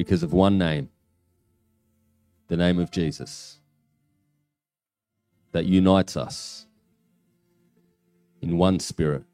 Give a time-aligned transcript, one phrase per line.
[0.00, 0.88] because of one name,
[2.48, 3.58] the name of Jesus,
[5.52, 6.64] that unites us
[8.40, 9.24] in one spirit.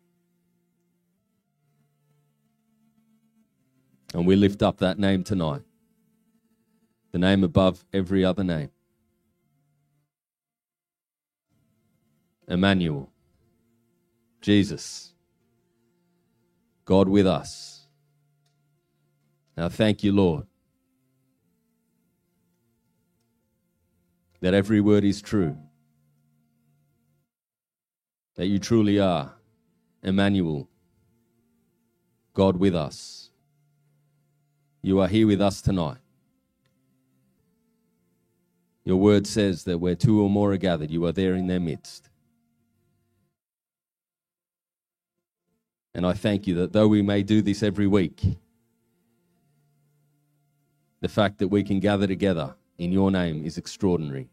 [4.12, 5.62] And we lift up that name tonight,
[7.12, 8.70] the name above every other name.
[12.48, 13.08] Emmanuel,
[14.40, 15.12] Jesus,
[16.84, 17.86] God with us.
[19.56, 20.46] Now, thank you, Lord,
[24.40, 25.56] that every word is true,
[28.36, 29.34] that you truly are
[30.02, 30.68] Emmanuel,
[32.32, 33.30] God with us.
[34.82, 35.98] You are here with us tonight.
[38.84, 41.58] Your word says that where two or more are gathered, you are there in their
[41.58, 42.08] midst.
[45.92, 48.22] And I thank you that though we may do this every week,
[51.00, 54.28] the fact that we can gather together in your name is extraordinary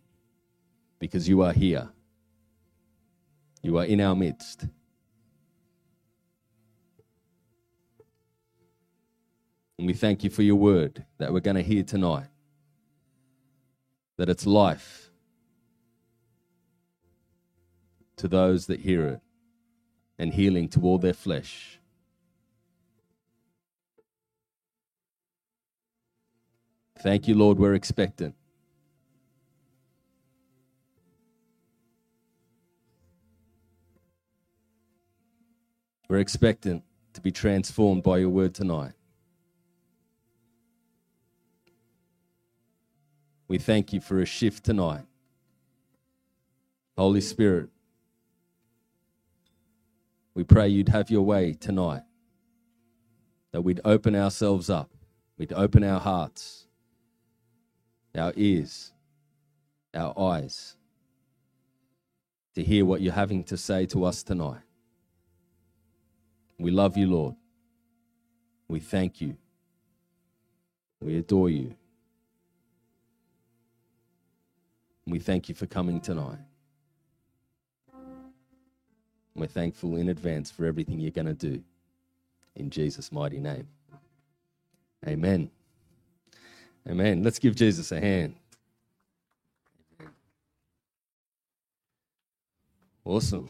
[1.00, 1.90] because you are here.
[3.62, 4.66] You are in our midst.
[9.78, 12.28] And we thank you for your word that we're going to hear tonight.
[14.18, 15.10] That it's life
[18.18, 19.22] to those that hear it
[20.20, 21.80] and healing to all their flesh.
[27.04, 28.34] Thank you, Lord, we're expectant.
[36.08, 38.94] We're expectant to be transformed by your word tonight.
[43.50, 45.04] We thank you for a shift tonight.
[46.98, 47.68] Holy Spirit,
[50.34, 52.04] we pray you'd have your way tonight,
[53.52, 54.90] that we'd open ourselves up,
[55.38, 56.68] we'd open our hearts,
[58.18, 58.92] our ears,
[59.94, 60.76] our eyes
[62.56, 64.62] to hear what you're having to say to us tonight.
[66.60, 67.36] We love you, Lord.
[68.68, 69.36] We thank you.
[71.02, 71.76] We adore you.
[75.06, 76.38] We thank you for coming tonight.
[79.36, 81.64] We're thankful in advance for everything you're going to do.
[82.56, 83.68] In Jesus' mighty name.
[85.08, 85.50] Amen.
[86.90, 87.24] Amen.
[87.24, 88.36] Let's give Jesus a hand.
[93.06, 93.50] Awesome.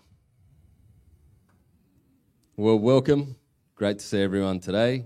[2.55, 3.35] Well, welcome.
[3.75, 5.05] Great to see everyone today.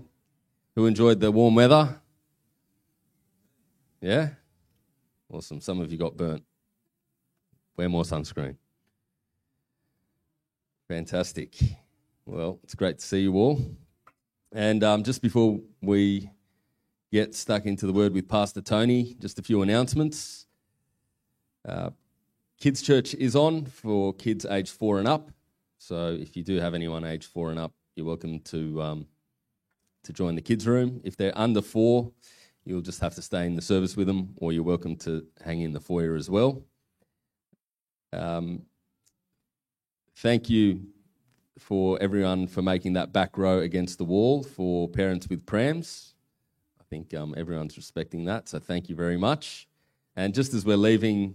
[0.74, 2.00] Who enjoyed the warm weather?
[4.00, 4.28] Yeah?
[5.32, 5.60] Awesome.
[5.60, 6.44] Some of you got burnt.
[7.76, 8.56] Wear more sunscreen.
[10.88, 11.56] Fantastic.
[12.26, 13.60] Well, it's great to see you all.
[14.52, 16.30] And um, just before we
[17.12, 20.46] get stuck into the word with Pastor Tony, just a few announcements.
[21.66, 21.90] Uh,
[22.60, 25.30] kids' church is on for kids aged four and up.
[25.78, 29.06] So if you do have anyone aged four and up, you're welcome to um,
[30.04, 31.00] to join the kids' room.
[31.04, 32.12] If they're under four,
[32.64, 35.62] you'll just have to stay in the service with them, or you're welcome to hang
[35.62, 36.62] in the foyer as well.
[38.12, 38.62] Um,
[40.16, 40.82] thank you
[41.58, 46.14] for everyone for making that back row against the wall for parents with prams.
[46.88, 49.68] I think um, everyone's respecting that, so thank you very much.
[50.16, 51.34] And just as we're leaving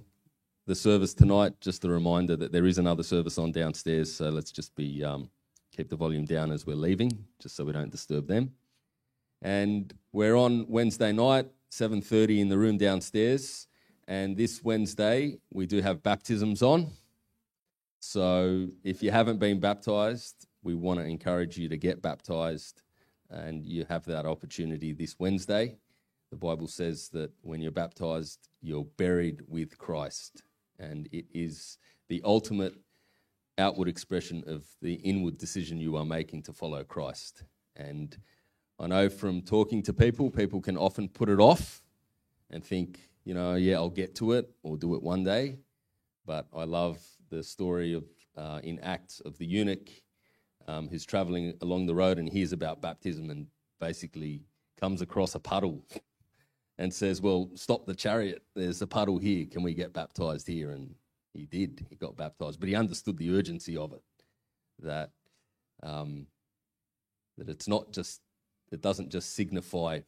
[0.66, 4.52] the service tonight, just a reminder that there is another service on downstairs, so let's
[4.52, 5.30] just be um,
[5.72, 8.52] keep the volume down as we're leaving, just so we don't disturb them.
[9.44, 13.68] And we're on Wednesday night, 7:30 in the room downstairs.
[14.08, 16.88] And this Wednesday we do have baptisms on.
[18.00, 22.82] So if you haven't been baptized, we want to encourage you to get baptized,
[23.34, 25.76] and you have that opportunity this Wednesday.
[26.30, 30.44] The Bible says that when you're baptized, you're buried with Christ,
[30.80, 31.78] and it is
[32.10, 32.76] the ultimate
[33.58, 37.44] outward expression of the inward decision you are making to follow Christ.
[37.76, 38.18] And
[38.80, 41.82] I know from talking to people, people can often put it off
[42.50, 45.58] and think, you know, yeah, I'll get to it or do it one day.
[46.26, 47.00] But I love
[47.30, 48.06] the story of
[48.36, 49.90] uh, in Acts of the eunuch
[50.68, 53.48] um, who's traveling along the road and hears about baptism and
[53.80, 54.44] basically
[54.80, 55.86] comes across a puddle
[56.78, 58.44] and says, "Well, stop the chariot.
[58.56, 59.46] There's a puddle here.
[59.46, 60.96] Can we get baptized here?" And
[61.34, 61.86] he did.
[61.90, 64.02] He got baptized, but he understood the urgency of it.
[64.80, 65.12] That
[65.82, 66.28] um,
[67.38, 68.22] that it's not just
[68.72, 70.00] it doesn't just signify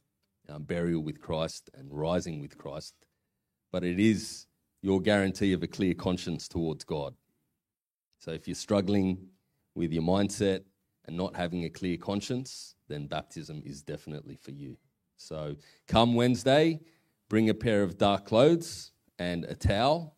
[0.49, 2.95] um, burial with Christ and rising with Christ,
[3.71, 4.47] but it is
[4.81, 7.15] your guarantee of a clear conscience towards God.
[8.19, 9.27] So if you're struggling
[9.75, 10.61] with your mindset
[11.05, 14.77] and not having a clear conscience, then baptism is definitely for you.
[15.17, 15.55] So
[15.87, 16.79] come Wednesday,
[17.29, 20.15] bring a pair of dark clothes and a towel.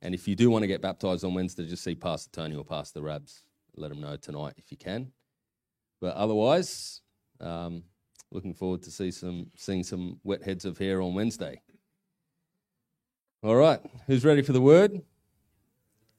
[0.00, 2.64] And if you do want to get baptized on Wednesday, just see Pastor Tony or
[2.64, 3.42] Pastor Rabs.
[3.76, 5.12] Let them know tonight if you can.
[6.00, 7.00] But otherwise,
[7.40, 7.82] um,
[8.30, 11.60] looking forward to see some seeing some wet heads of hair on Wednesday.
[13.42, 15.00] All right, who's ready for the word?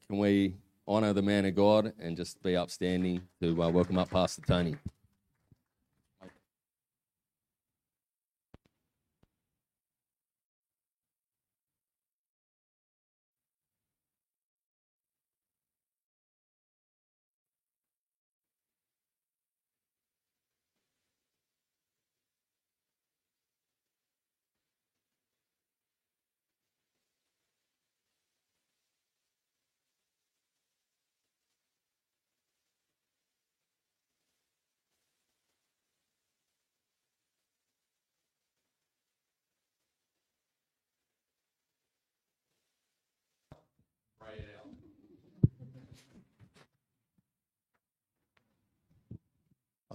[0.08, 0.56] Can we
[0.90, 4.76] honour the man of God and just be upstanding to uh, welcome up Pastor Tony?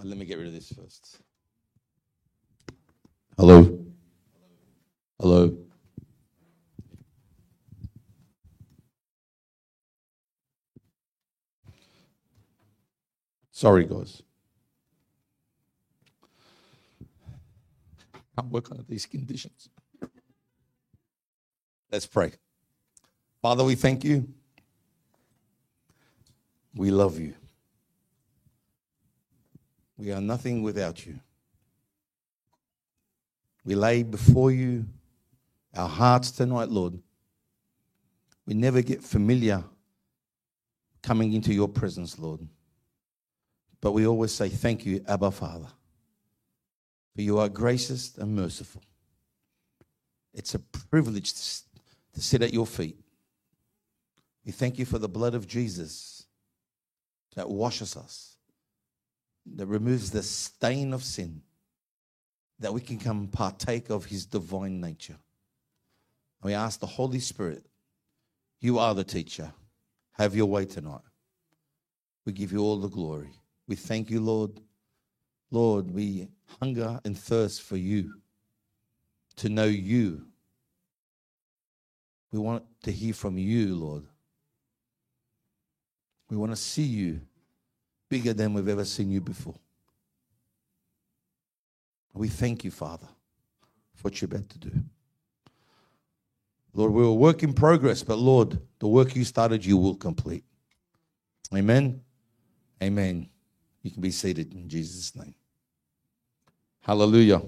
[0.05, 1.19] Let me get rid of this first.
[3.39, 3.79] Hello.
[5.19, 5.57] Hello.
[13.51, 14.23] Sorry, guys.
[18.37, 19.71] Can't work under these conditions.
[21.91, 22.33] Let's pray.
[23.41, 24.29] Father, we thank you.
[26.75, 27.35] We love you.
[29.97, 31.21] We are nothing without you.
[33.65, 34.87] We lay before you
[35.75, 36.99] our hearts tonight, Lord.
[38.47, 39.65] We never get familiar
[41.03, 42.41] coming into your presence, Lord.
[43.81, 45.69] But we always say, Thank you, Abba Father.
[47.15, 48.83] For you are gracious and merciful.
[50.33, 52.99] It's a privilege to sit at your feet.
[54.45, 56.25] We thank you for the blood of Jesus
[57.37, 58.34] that washes us
[59.55, 61.43] that removes the stain of sin,
[62.59, 65.17] that we can come partake of his divine nature.
[66.43, 67.67] And we ask the Holy Spirit,
[68.61, 69.53] you are the teacher.
[70.13, 71.01] Have your way tonight.
[72.25, 73.31] We give you all the glory.
[73.67, 74.61] We thank you, Lord.
[75.51, 76.29] Lord, we
[76.61, 78.15] hunger and thirst for you,
[79.37, 80.27] to know you.
[82.33, 84.05] We want to hear from you, Lord.
[86.31, 87.21] We want to see you
[88.09, 89.55] bigger than we've ever seen you before.
[92.13, 93.09] We thank you, Father,
[93.95, 94.71] for what you're about to do.
[96.73, 100.45] Lord, we're a work in progress, but Lord, the work you started, you will complete.
[101.55, 102.01] Amen.
[102.83, 103.29] Amen.
[103.83, 105.35] You can be seated in Jesus' name.
[106.81, 107.43] Hallelujah.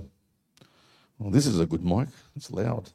[1.18, 2.08] Well, this is a good mic.
[2.34, 2.90] It's loud.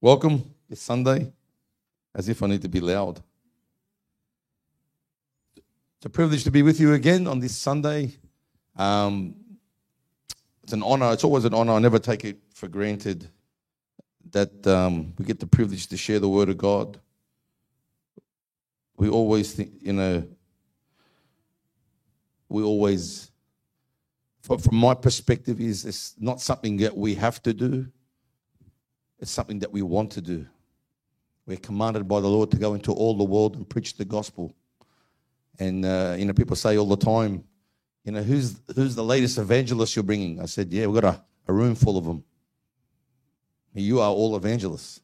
[0.00, 0.54] Welcome.
[0.70, 1.32] It's Sunday.
[2.14, 3.20] As if I need to be loud.
[6.04, 8.12] It's a privilege to be with you again on this Sunday.
[8.76, 9.36] Um,
[10.62, 11.10] it's an honor.
[11.14, 11.72] It's always an honor.
[11.72, 13.26] I never take it for granted
[14.32, 17.00] that um, we get the privilege to share the Word of God.
[18.98, 20.28] We always think, you know,
[22.50, 23.30] we always,
[24.42, 27.86] from my perspective, is it's not something that we have to do.
[29.20, 30.44] It's something that we want to do.
[31.46, 34.54] We're commanded by the Lord to go into all the world and preach the gospel.
[35.58, 37.44] And uh, you know, people say all the time,
[38.04, 40.40] you know, who's who's the latest evangelist you're bringing?
[40.40, 42.24] I said, yeah, we've got a, a room full of them.
[43.72, 45.00] You are all evangelists.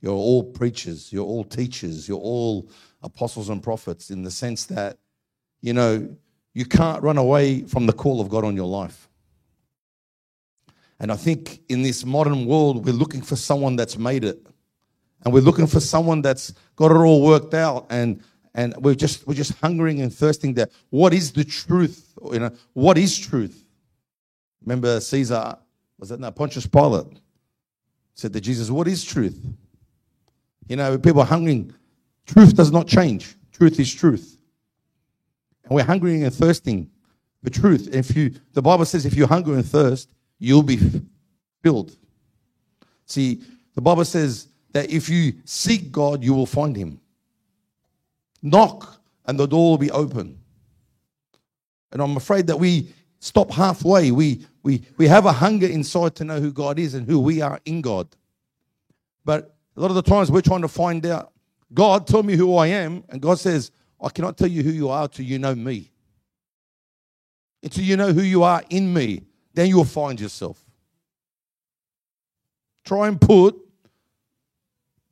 [0.00, 1.12] You're all preachers.
[1.12, 2.08] You're all teachers.
[2.08, 2.68] You're all
[3.02, 4.98] apostles and prophets in the sense that,
[5.60, 6.16] you know,
[6.54, 9.08] you can't run away from the call of God on your life.
[10.98, 14.46] And I think in this modern world, we're looking for someone that's made it.
[15.24, 17.86] And we're looking for someone that's got it all worked out.
[17.90, 18.22] And
[18.54, 22.12] and we're just we're just hungering and thirsting that what is the truth?
[22.32, 23.64] You know what is truth?
[24.64, 25.56] Remember caesar
[25.98, 27.06] was that not pontius pilate
[28.14, 29.38] said to jesus what is truth?
[30.68, 31.74] You know people are hungering.
[32.26, 33.34] Truth does not change.
[33.52, 34.38] Truth is truth.
[35.64, 36.88] And we're hungering and thirsting
[37.42, 37.88] for truth.
[37.92, 40.78] If you the bible says if you hunger and thirst you'll be
[41.62, 41.96] filled.
[43.06, 43.42] See
[43.74, 47.00] the bible says that if you seek god you will find him
[48.42, 50.38] Knock and the door will be open.
[51.92, 52.88] And I'm afraid that we
[53.20, 54.10] stop halfway.
[54.10, 57.40] We, we, we have a hunger inside to know who God is and who we
[57.40, 58.08] are in God.
[59.24, 61.32] But a lot of the times we're trying to find out,
[61.72, 63.04] God, tell me who I am.
[63.08, 63.70] And God says,
[64.00, 65.92] I cannot tell you who you are till you know me.
[67.62, 69.22] Until you know who you are in me,
[69.54, 70.58] then you'll find yourself.
[72.84, 73.56] try and put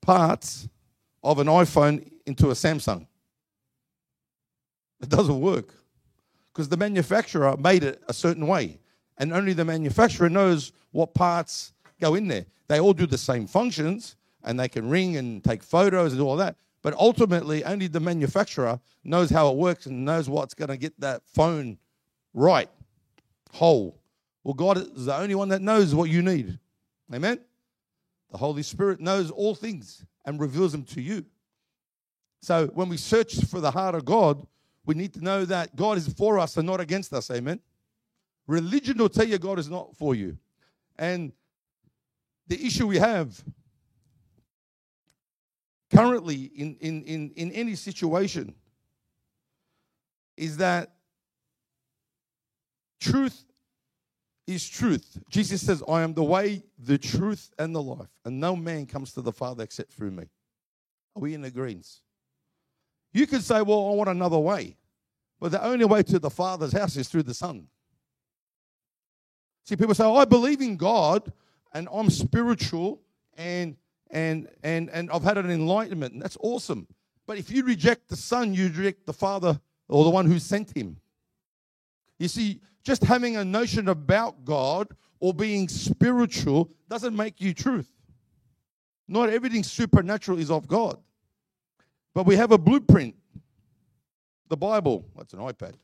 [0.00, 0.68] parts
[1.22, 3.06] of an iPhone into a Samsung.
[5.00, 5.74] It doesn't work
[6.52, 8.78] because the manufacturer made it a certain way,
[9.18, 12.46] and only the manufacturer knows what parts go in there.
[12.68, 16.36] They all do the same functions, and they can ring and take photos and all
[16.36, 16.56] that.
[16.82, 20.98] But ultimately, only the manufacturer knows how it works and knows what's going to get
[21.00, 21.78] that phone
[22.32, 22.70] right,
[23.52, 24.00] whole.
[24.44, 26.58] Well, God is the only one that knows what you need.
[27.12, 27.40] Amen?
[28.30, 31.24] The Holy Spirit knows all things and reveals them to you.
[32.40, 34.46] So when we search for the heart of God,
[34.90, 37.30] we need to know that God is for us and not against us.
[37.30, 37.60] Amen?
[38.48, 40.36] Religion will tell you God is not for you.
[40.98, 41.30] And
[42.48, 43.40] the issue we have
[45.94, 48.52] currently in, in, in, in any situation
[50.36, 50.92] is that
[53.00, 53.44] truth
[54.48, 55.18] is truth.
[55.30, 59.12] Jesus says, I am the way, the truth, and the life, and no man comes
[59.12, 60.24] to the Father except through me.
[61.14, 61.86] Are we in agreement?
[63.12, 64.76] You could say, Well, I want another way.
[65.40, 67.66] But the only way to the Father's house is through the Son.
[69.64, 71.32] See, people say, oh, I believe in God
[71.72, 73.00] and I'm spiritual
[73.36, 73.76] and
[74.10, 76.86] and and and I've had an enlightenment, and that's awesome.
[77.26, 80.76] But if you reject the Son, you reject the Father or the one who sent
[80.76, 80.96] him.
[82.18, 84.88] You see, just having a notion about God
[85.20, 87.88] or being spiritual doesn't make you truth.
[89.06, 90.98] Not everything supernatural is of God.
[92.14, 93.14] But we have a blueprint.
[94.50, 95.06] The Bible.
[95.16, 95.74] That's an iPad.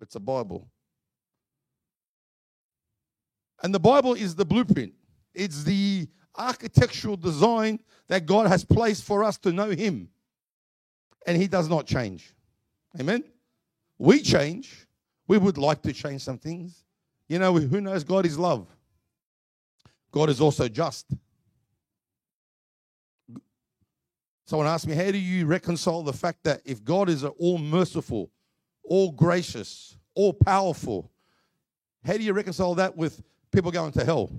[0.00, 0.68] It's a Bible.
[3.62, 4.92] And the Bible is the blueprint.
[5.34, 10.08] It's the architectural design that God has placed for us to know Him.
[11.26, 12.34] And He does not change.
[13.00, 13.24] Amen?
[13.98, 14.86] We change.
[15.26, 16.84] We would like to change some things.
[17.28, 18.66] You know, who knows God is love?
[20.10, 21.06] God is also just.
[24.52, 28.30] Someone asked me, How do you reconcile the fact that if God is all merciful,
[28.84, 31.10] all gracious, all powerful,
[32.04, 34.30] how do you reconcile that with people going to hell?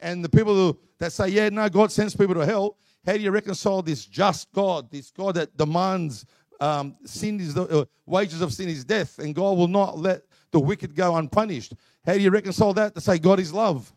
[0.00, 3.30] And the people that say, Yeah, no, God sends people to hell, how do you
[3.30, 6.24] reconcile this just God, this God that demands
[6.58, 10.22] um, sin is the uh, wages of sin is death, and God will not let
[10.50, 11.74] the wicked go unpunished?
[12.06, 13.92] How do you reconcile that to say God is love?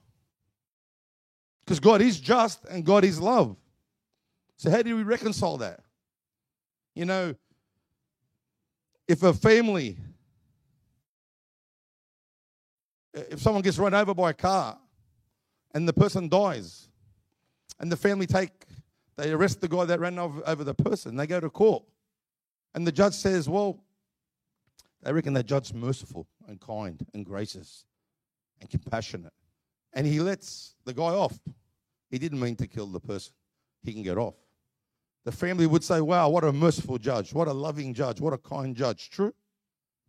[1.62, 3.55] Because God is just and God is love.
[4.62, 5.80] So, how do we reconcile that?
[6.94, 7.34] You know,
[9.08, 9.98] if a family,
[13.12, 14.77] if someone gets run over by a car
[15.74, 16.89] and the person dies,
[17.80, 18.51] and the family take,
[19.18, 21.84] they arrest the guy that ran over, the person, they go to court,
[22.75, 23.84] and the judge says, Well,
[25.01, 27.86] they reckon that judge's merciful and kind and gracious
[28.60, 29.34] and compassionate.
[29.94, 31.39] And he lets the guy off.
[32.12, 33.34] He didn't mean to kill the person,
[33.82, 34.36] he can get off
[35.24, 38.38] the family would say, Wow, what a merciful judge, what a loving judge, what a
[38.38, 39.10] kind judge.
[39.10, 39.34] True.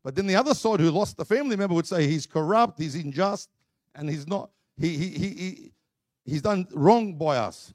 [0.03, 2.95] But then the other side who lost the family member would say he's corrupt, he's
[2.95, 3.51] unjust,
[3.95, 5.73] and he's not, he, he, he, he
[6.25, 7.73] he's done wrong by us.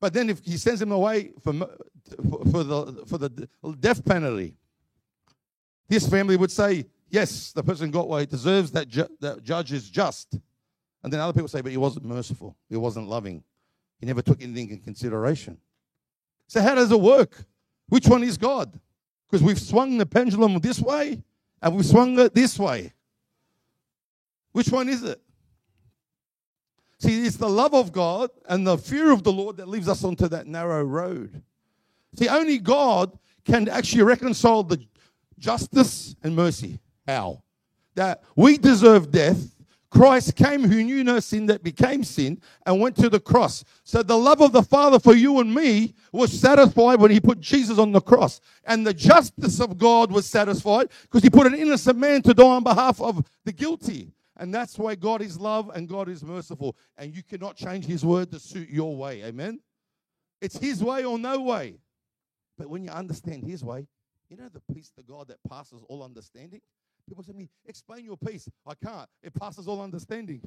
[0.00, 1.52] But then if he sends him away for,
[2.50, 3.48] for, the, for the
[3.78, 4.56] death penalty,
[5.88, 9.72] this family would say, yes, the person got what he deserves, that, ju- that judge
[9.72, 10.38] is just.
[11.04, 13.44] And then other people say, but he wasn't merciful, he wasn't loving,
[14.00, 15.58] he never took anything in consideration.
[16.52, 17.46] So, how does it work?
[17.88, 18.78] Which one is God?
[19.26, 21.22] Because we've swung the pendulum this way
[21.62, 22.92] and we've swung it this way.
[24.52, 25.18] Which one is it?
[26.98, 30.04] See, it's the love of God and the fear of the Lord that leads us
[30.04, 31.42] onto that narrow road.
[32.18, 34.84] See, only God can actually reconcile the
[35.38, 36.80] justice and mercy.
[37.06, 37.42] How?
[37.94, 39.42] That we deserve death,
[39.92, 43.62] Christ came who knew no sin that became sin and went to the cross.
[43.84, 47.40] So the love of the Father for you and me was satisfied when he put
[47.40, 48.40] Jesus on the cross.
[48.64, 52.42] And the justice of God was satisfied because he put an innocent man to die
[52.42, 54.10] on behalf of the guilty.
[54.38, 56.74] And that's why God is love and God is merciful.
[56.96, 59.22] And you cannot change his word to suit your way.
[59.24, 59.60] Amen?
[60.40, 61.76] It's his way or no way.
[62.56, 63.86] But when you understand his way,
[64.30, 66.62] you know the peace of God that passes all understanding?
[67.12, 68.48] People say to me, explain your peace.
[68.66, 69.06] I can't.
[69.22, 70.40] It passes all understanding.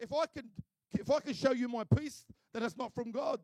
[0.00, 0.50] If I can,
[0.98, 3.38] if I can show you my peace, then it's not from God.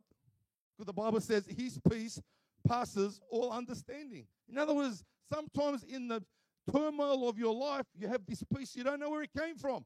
[0.76, 2.20] Because the Bible says his peace
[2.66, 4.26] passes all understanding.
[4.50, 6.20] In other words, sometimes in the
[6.72, 9.84] turmoil of your life, you have this peace, you don't know where it came from.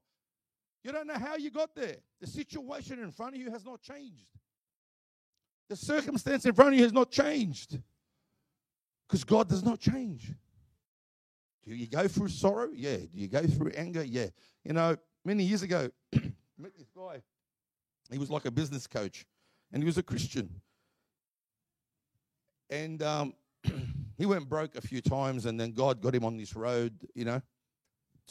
[0.82, 1.96] You don't know how you got there.
[2.22, 4.30] The situation in front of you has not changed.
[5.68, 7.78] The circumstance in front of you has not changed.
[9.06, 10.32] Because God does not change.
[11.64, 12.68] Do you go through sorrow?
[12.72, 12.96] Yeah.
[12.96, 14.02] Do you go through anger?
[14.02, 14.26] Yeah.
[14.64, 17.22] You know, many years ago, met this guy.
[18.10, 19.24] He was like a business coach,
[19.72, 20.50] and he was a Christian.
[22.68, 23.34] And um,
[24.18, 27.24] he went broke a few times, and then God got him on this road, you
[27.24, 27.40] know,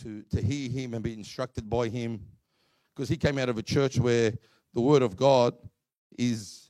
[0.01, 2.21] to, to hear him and be instructed by him.
[2.95, 4.33] Because he came out of a church where
[4.73, 5.53] the word of God
[6.17, 6.69] is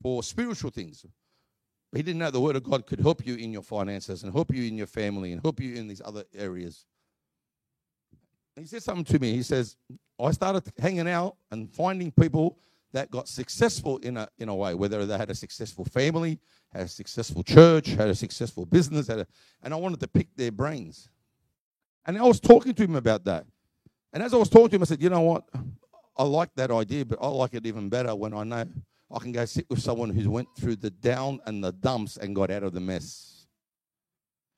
[0.00, 1.04] for spiritual things.
[1.94, 4.52] He didn't know the word of God could help you in your finances and help
[4.52, 6.84] you in your family and help you in these other areas.
[8.56, 9.32] He said something to me.
[9.32, 9.76] He says,
[10.18, 12.58] I started hanging out and finding people
[12.92, 16.38] that got successful in a, in a way, whether they had a successful family,
[16.72, 19.26] had a successful church, had a successful business, a,
[19.62, 21.10] and I wanted to pick their brains.
[22.06, 23.44] And I was talking to him about that.
[24.12, 25.44] And as I was talking to him, I said, you know what?
[26.16, 28.64] I like that idea, but I like it even better when I know
[29.10, 32.34] I can go sit with someone who went through the down and the dumps and
[32.34, 33.46] got out of the mess.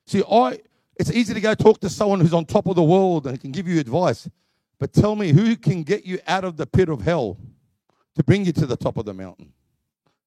[0.06, 0.60] See, I
[0.98, 3.52] it's easy to go talk to someone who's on top of the world and can
[3.52, 4.28] give you advice.
[4.80, 7.36] But tell me who can get you out of the pit of hell
[8.16, 9.52] to bring you to the top of the mountain.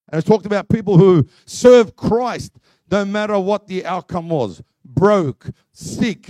[0.09, 2.53] And I talked about people who serve Christ
[2.89, 6.27] no matter what the outcome was broke, sick,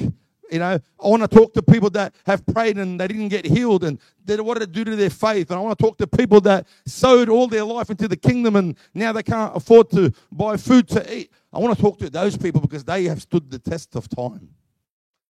[0.51, 3.46] you know, I want to talk to people that have prayed and they didn't get
[3.46, 5.50] healed and they what did it do to their faith.
[5.50, 8.58] And I want to talk to people that sowed all their life into the kingdom
[8.58, 11.31] and now they can't afford to buy food to eat.
[11.53, 14.50] I want to talk to those people because they have stood the test of time.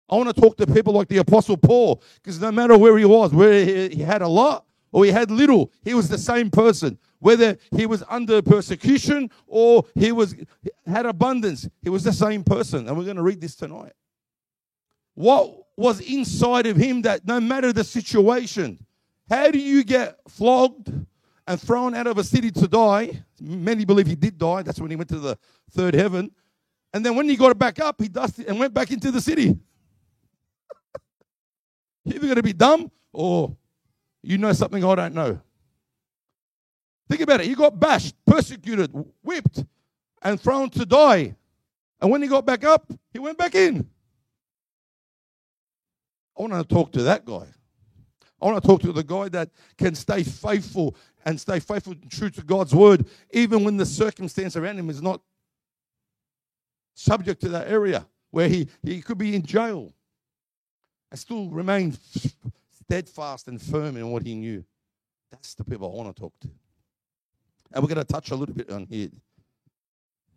[0.08, 3.04] I want to talk to people like the Apostle Paul because no matter where he
[3.04, 6.98] was, where he had a lot or he had little, he was the same person.
[7.18, 10.34] Whether he was under persecution or he was
[10.86, 12.88] had abundance, he was the same person.
[12.88, 13.92] And we're going to read this tonight
[15.20, 18.78] what was inside of him that no matter the situation,
[19.28, 20.90] how do you get flogged
[21.46, 23.22] and thrown out of a city to die?
[23.38, 24.62] Many believe he did die.
[24.62, 25.38] That's when he went to the
[25.72, 26.30] third heaven.
[26.94, 29.58] And then when he got back up, he dusted and went back into the city.
[32.04, 33.54] You're either going to be dumb or
[34.22, 35.38] you know something I don't know.
[37.10, 37.46] Think about it.
[37.46, 38.90] He got bashed, persecuted,
[39.22, 39.64] whipped,
[40.22, 41.36] and thrown to die.
[42.00, 43.86] And when he got back up, he went back in.
[46.40, 47.44] I want to talk to that guy.
[48.40, 52.10] I want to talk to the guy that can stay faithful and stay faithful and
[52.10, 55.20] true to God's word, even when the circumstance around him is not
[56.94, 59.92] subject to that area where he, he could be in jail
[61.10, 61.94] and still remain
[62.84, 64.64] steadfast and firm in what he knew.
[65.30, 66.48] That's the people I want to talk to.
[67.72, 69.10] And we're going to touch a little bit on here.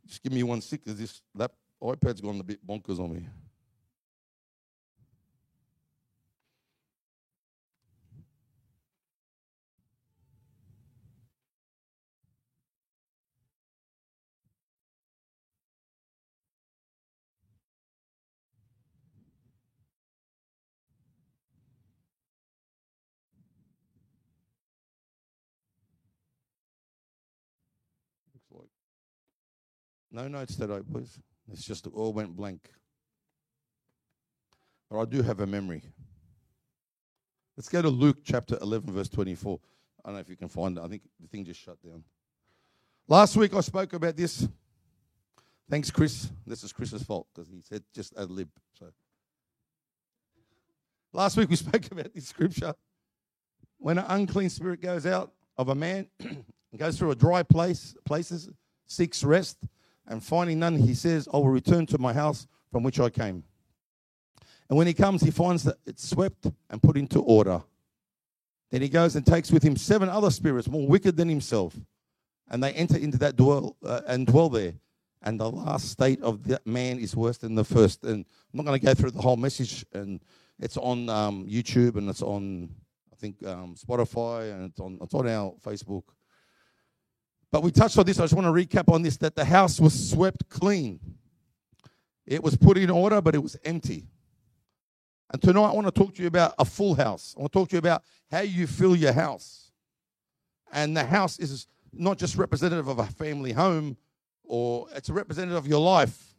[0.05, 3.25] Just give me one sec because this that iPad's gone a bit bonkers on me.
[30.13, 31.17] No notes today, please.
[31.51, 32.69] It's just it all went blank.
[34.89, 35.81] But I do have a memory.
[37.57, 39.59] Let's go to Luke chapter 11, verse 24.
[40.05, 40.81] I don't know if you can find it.
[40.81, 42.03] I think the thing just shut down.
[43.07, 44.47] Last week I spoke about this.
[45.67, 46.29] Thanks, Chris.
[46.45, 48.49] This is Chris's fault because he said just ad lib.
[48.77, 48.85] So
[51.11, 52.75] last week we spoke about this scripture.
[53.79, 56.45] When an unclean spirit goes out of a man and
[56.77, 58.49] goes through a dry place, places,
[58.85, 59.57] seeks rest,
[60.07, 63.43] and finding none, he says, I will return to my house from which I came.
[64.69, 67.61] And when he comes, he finds that it's swept and put into order.
[68.71, 71.75] Then he goes and takes with him seven other spirits more wicked than himself,
[72.49, 74.73] and they enter into that dwell uh, and dwell there.
[75.21, 78.03] And the last state of that man is worse than the first.
[78.03, 80.19] And I'm not going to go through the whole message, and
[80.59, 82.69] it's on um, YouTube and it's on,
[83.11, 86.03] I think, um, Spotify, and it's on, it's on our Facebook.
[87.53, 88.17] But we touched on this.
[88.17, 90.99] I just want to recap on this that the house was swept clean.
[92.25, 94.07] It was put in order, but it was empty.
[95.31, 97.35] And tonight I want to talk to you about a full house.
[97.37, 99.69] I want to talk to you about how you fill your house.
[100.71, 103.97] And the house is not just representative of a family home
[104.45, 106.33] or it's a representative of your life,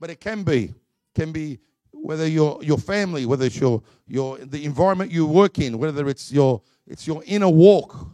[0.00, 0.72] but it can be.
[1.14, 1.58] Can be
[1.92, 6.32] whether your your family, whether it's your your the environment you work in, whether it's
[6.32, 8.08] your it's your inner walk.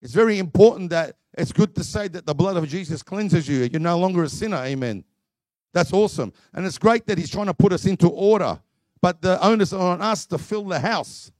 [0.00, 3.68] It's very important that it's good to say that the blood of Jesus cleanses you.
[3.70, 4.58] You're no longer a sinner.
[4.58, 5.04] Amen.
[5.72, 6.32] That's awesome.
[6.52, 8.60] And it's great that he's trying to put us into order.
[9.00, 11.32] But the onus on us to fill the house.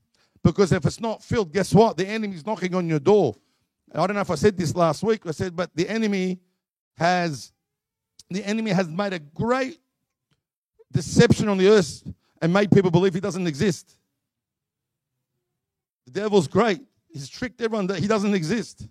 [0.43, 1.95] Because if it's not filled, guess what?
[1.95, 3.35] The enemy's knocking on your door.
[3.93, 5.25] I don't know if I said this last week.
[5.25, 6.39] I said, but the enemy
[6.97, 7.51] has
[8.29, 9.79] the enemy has made a great
[10.91, 12.03] deception on the earth
[12.41, 13.95] and made people believe he doesn't exist.
[16.05, 16.81] The devil's great.
[17.07, 18.87] He's tricked everyone that he doesn't exist.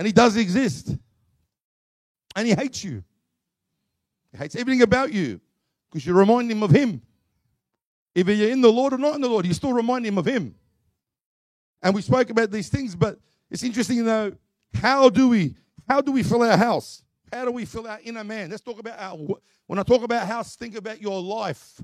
[0.00, 0.96] And he does exist.
[2.34, 3.04] And he hates you.
[4.32, 5.42] He hates everything about you
[5.90, 7.02] because you remind him of him.
[8.14, 10.24] If you're in the Lord or not in the Lord, you still remind him of
[10.24, 10.54] him.
[11.82, 13.18] And we spoke about these things, but
[13.50, 14.32] it's interesting know
[14.72, 15.54] how do we
[15.86, 17.02] how do we fill our house?
[17.30, 18.48] How do we fill our inner man?
[18.48, 19.18] Let's talk about our
[19.66, 21.78] when I talk about house, think about your life.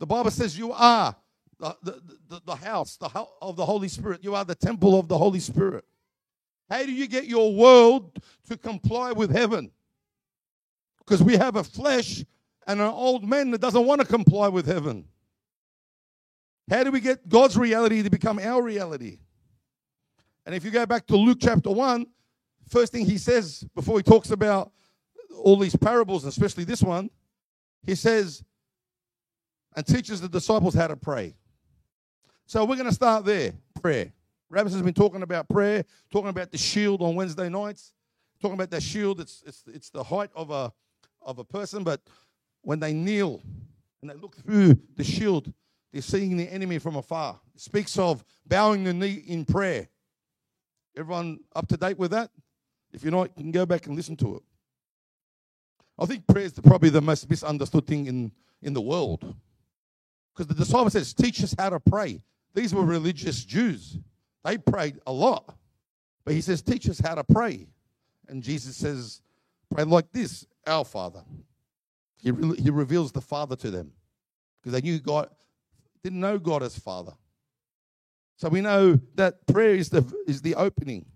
[0.00, 1.14] The Bible says you are
[1.60, 3.08] the, the, the, the house the,
[3.40, 4.24] of the Holy Spirit.
[4.24, 5.84] You are the temple of the Holy Spirit.
[6.68, 9.70] How do you get your world to comply with heaven?
[10.98, 12.24] Because we have a flesh
[12.66, 15.06] and an old man that doesn't want to comply with heaven.
[16.68, 19.20] How do we get God's reality to become our reality?
[20.44, 22.06] And if you go back to Luke chapter 1,
[22.68, 24.72] first thing he says before he talks about
[25.36, 27.10] all these parables, especially this one,
[27.84, 28.42] he says,
[29.76, 31.36] and teaches the disciples how to pray.
[32.46, 34.12] So we're going to start there prayer.
[34.48, 37.92] Rabbis has been talking about prayer, talking about the shield on Wednesday nights,
[38.40, 39.20] talking about that shield.
[39.20, 40.72] It's, it's, it's the height of a,
[41.22, 42.00] of a person, but
[42.62, 43.42] when they kneel
[44.00, 45.52] and they look through the shield,
[45.92, 47.40] they're seeing the enemy from afar.
[47.54, 49.88] It speaks of bowing the knee in prayer.
[50.96, 52.30] Everyone up to date with that?
[52.92, 54.42] If you're not, you can go back and listen to it.
[55.98, 58.32] I think prayer is probably the most misunderstood thing in,
[58.62, 59.34] in the world.
[60.34, 62.22] Because the disciple says, teach us how to pray.
[62.54, 63.98] These were religious Jews.
[64.46, 65.56] They prayed a lot.
[66.24, 67.66] But he says, teach us how to pray.
[68.28, 69.20] And Jesus says,
[69.74, 71.24] pray like this, our Father.
[72.22, 73.90] He, re- he reveals the Father to them.
[74.60, 75.30] Because they knew God,
[76.04, 77.12] didn't know God as Father.
[78.36, 81.06] So we know that prayer is the, is the opening.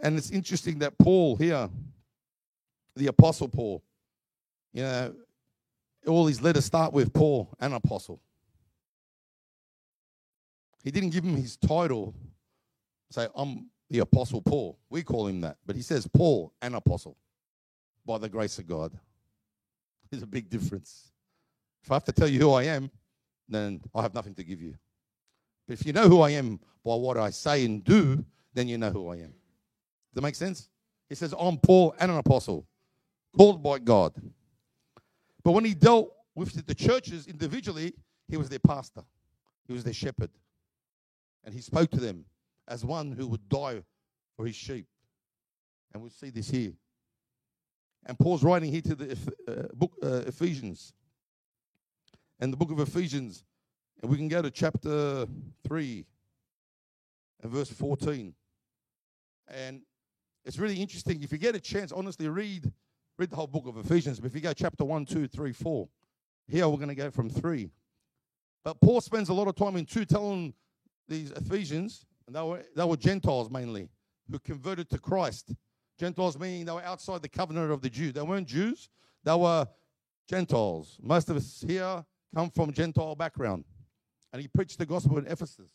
[0.00, 1.70] And it's interesting that Paul here,
[2.94, 3.82] the Apostle Paul,
[4.74, 5.14] you know,
[6.06, 8.20] all his letters start with Paul, an apostle.
[10.82, 12.14] He didn't give him his title,
[13.10, 14.78] say, I'm the Apostle Paul.
[14.90, 15.56] We call him that.
[15.66, 17.16] But he says, Paul, an apostle,
[18.04, 18.92] by the grace of God.
[20.10, 21.10] There's a big difference.
[21.82, 22.90] If I have to tell you who I am,
[23.48, 24.74] then I have nothing to give you.
[25.66, 28.78] But if you know who I am by what I say and do, then you
[28.78, 29.30] know who I am.
[29.30, 30.68] Does that make sense?
[31.08, 32.66] He says, I'm Paul and an apostle,
[33.36, 34.14] called by God.
[35.42, 37.94] But when he dealt with the churches individually,
[38.28, 39.02] he was their pastor,
[39.66, 40.30] he was their shepherd.
[41.44, 42.24] And he spoke to them
[42.66, 43.82] as one who would die
[44.36, 44.86] for his sheep.
[45.92, 46.72] And we'll see this here.
[48.06, 50.92] And Paul's writing here to the uh, book uh, Ephesians.
[52.40, 53.44] And the book of Ephesians,
[54.00, 55.26] and we can go to chapter
[55.66, 56.06] 3
[57.42, 58.32] and verse 14.
[59.48, 59.82] And
[60.44, 61.22] it's really interesting.
[61.22, 62.72] If you get a chance, honestly, read
[63.18, 64.20] read the whole book of Ephesians.
[64.20, 65.88] But if you go chapter 1, 2, 3, 4,
[66.46, 67.68] here we're going to go from 3.
[68.64, 70.54] But Paul spends a lot of time in 2 telling
[71.08, 73.88] these Ephesians, and they were, they were Gentiles mainly,
[74.30, 75.54] who converted to Christ.
[75.98, 78.12] Gentiles meaning they were outside the covenant of the Jew.
[78.12, 78.88] They weren't Jews,
[79.24, 79.66] they were
[80.28, 80.98] Gentiles.
[81.02, 83.64] Most of us here come from Gentile background.
[84.32, 85.70] And he preached the gospel in Ephesus.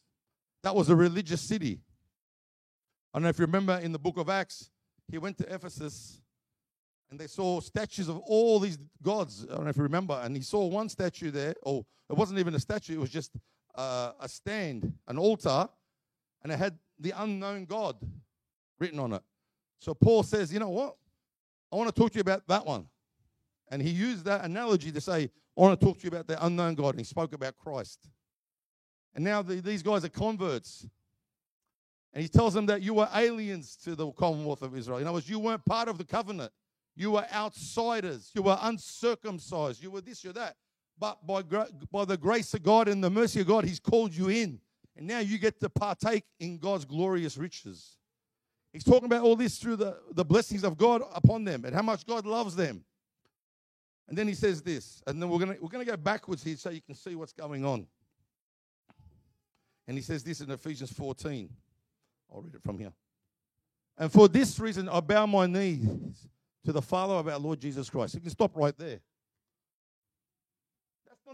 [0.61, 1.81] That was a religious city.
[3.13, 4.69] I don't know if you remember in the book of Acts,
[5.07, 6.21] he went to Ephesus
[7.09, 9.45] and they saw statues of all these gods.
[9.47, 10.19] I don't know if you remember.
[10.23, 13.31] And he saw one statue there, or it wasn't even a statue, it was just
[13.75, 15.67] uh, a stand, an altar,
[16.43, 17.95] and it had the unknown God
[18.79, 19.21] written on it.
[19.79, 20.95] So Paul says, You know what?
[21.71, 22.87] I want to talk to you about that one.
[23.69, 25.23] And he used that analogy to say,
[25.57, 26.89] I want to talk to you about the unknown God.
[26.89, 28.09] And he spoke about Christ.
[29.15, 30.87] And now the, these guys are converts.
[32.13, 34.99] And he tells them that you were aliens to the commonwealth of Israel.
[34.99, 36.51] In other words, you weren't part of the covenant.
[36.95, 38.29] You were outsiders.
[38.35, 39.81] You were uncircumcised.
[39.81, 40.55] You were this, you're that.
[40.99, 41.41] But by,
[41.91, 44.59] by the grace of God and the mercy of God, He's called you in.
[44.95, 47.97] And now you get to partake in God's glorious riches.
[48.71, 51.81] He's talking about all this through the, the blessings of God upon them and how
[51.81, 52.83] much God loves them.
[54.07, 56.69] And then he says this, and then we're gonna we're gonna go backwards here so
[56.69, 57.87] you can see what's going on.
[59.87, 61.49] And he says this in Ephesians 14.
[62.33, 62.91] I'll read it from here.
[63.97, 65.87] And for this reason I bow my knees
[66.65, 68.15] to the Father of our Lord Jesus Christ.
[68.15, 68.99] You can stop right there.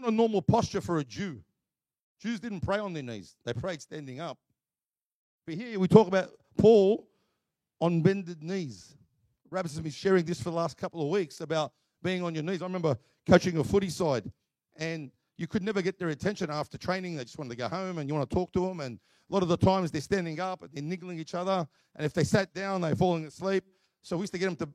[0.00, 1.42] Not a normal posture for a Jew.
[2.20, 4.38] Jews didn't pray on their knees, they prayed standing up.
[5.46, 7.06] But here we talk about Paul
[7.80, 8.96] on bended knees.
[9.50, 12.44] Rabbis has been sharing this for the last couple of weeks about being on your
[12.44, 12.62] knees.
[12.62, 12.96] I remember
[13.28, 14.30] coaching a footy side,
[14.76, 17.16] and you could never get their attention after training.
[17.16, 18.80] They just wanted to go home, and you want to talk to them.
[18.80, 21.66] And a lot of the times they're standing up and they're niggling each other.
[21.96, 23.64] And if they sat down, they're falling asleep.
[24.02, 24.68] So we used to get them to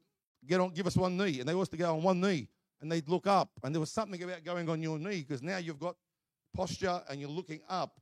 [0.45, 1.39] get on, give us one knee.
[1.39, 2.47] And they used to go on one knee
[2.81, 3.49] and they'd look up.
[3.63, 5.95] And there was something about going on your knee because now you've got
[6.55, 7.99] posture and you're looking up.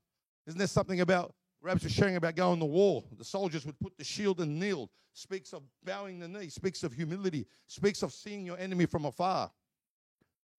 [0.47, 3.03] Isn't there something about Rabs was sharing about going to war?
[3.17, 4.89] The soldiers would put the shield and kneel.
[5.13, 9.51] Speaks of bowing the knee, speaks of humility, speaks of seeing your enemy from afar.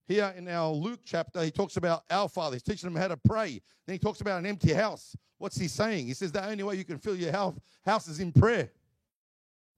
[0.07, 2.55] Here in our Luke chapter, he talks about our Father.
[2.55, 3.61] He's teaching them how to pray.
[3.87, 5.16] Then he talks about an empty house.
[5.38, 6.07] What's he saying?
[6.07, 8.70] He says the only way you can fill your house, house is in prayer.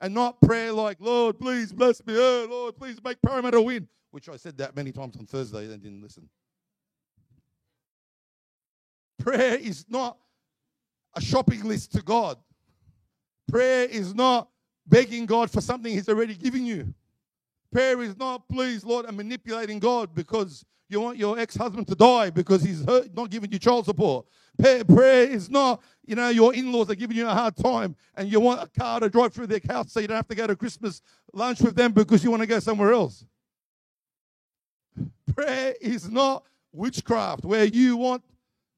[0.01, 2.15] And not prayer like, Lord, please bless me.
[2.17, 3.89] Oh, Lord, please make Parramatta win.
[4.17, 6.27] Which I said that many times on Thursday and didn't listen.
[9.19, 10.17] Prayer is not
[11.15, 12.39] a shopping list to God.
[13.47, 14.49] Prayer is not
[14.87, 16.95] begging God for something He's already given you.
[17.71, 21.95] Prayer is not, please, Lord, and manipulating God because you want your ex husband to
[21.95, 24.25] die because he's hurt, not giving you child support.
[24.59, 28.33] Prayer is not, you know, your in laws are giving you a hard time and
[28.33, 30.47] you want a car to drive through their house so you don't have to go
[30.47, 31.03] to Christmas
[31.35, 33.23] lunch with them because you want to go somewhere else.
[35.35, 38.23] Prayer is not witchcraft where you want,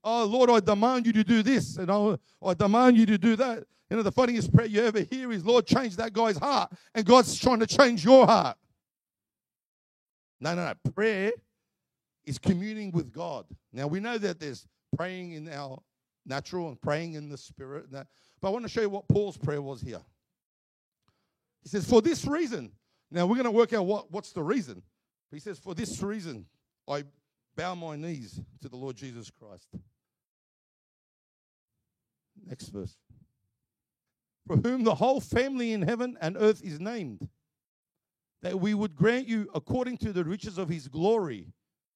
[0.04, 3.36] oh, Lord, I demand you to do this and I, I demand you to do
[3.36, 3.64] that.
[3.90, 6.70] You know, the funniest prayer you ever hear is, Lord, change that guy's heart.
[6.94, 8.56] And God's trying to change your heart.
[10.40, 10.92] No, no, no.
[10.92, 11.32] Prayer
[12.26, 13.46] is communing with God.
[13.72, 15.82] Now, we know that there's praying in our
[16.26, 17.86] natural and praying in the spirit.
[17.90, 18.06] But
[18.42, 20.02] I want to show you what Paul's prayer was here.
[21.62, 22.72] He says, For this reason.
[23.10, 24.82] Now, we're going to work out what, what's the reason.
[25.30, 26.46] He says, For this reason,
[26.88, 27.04] I
[27.56, 29.68] bow my knees to the Lord Jesus Christ.
[32.46, 32.96] Next verse
[34.48, 37.28] for whom the whole family in heaven and earth is named,
[38.40, 41.46] that we would grant you, according to the riches of his glory,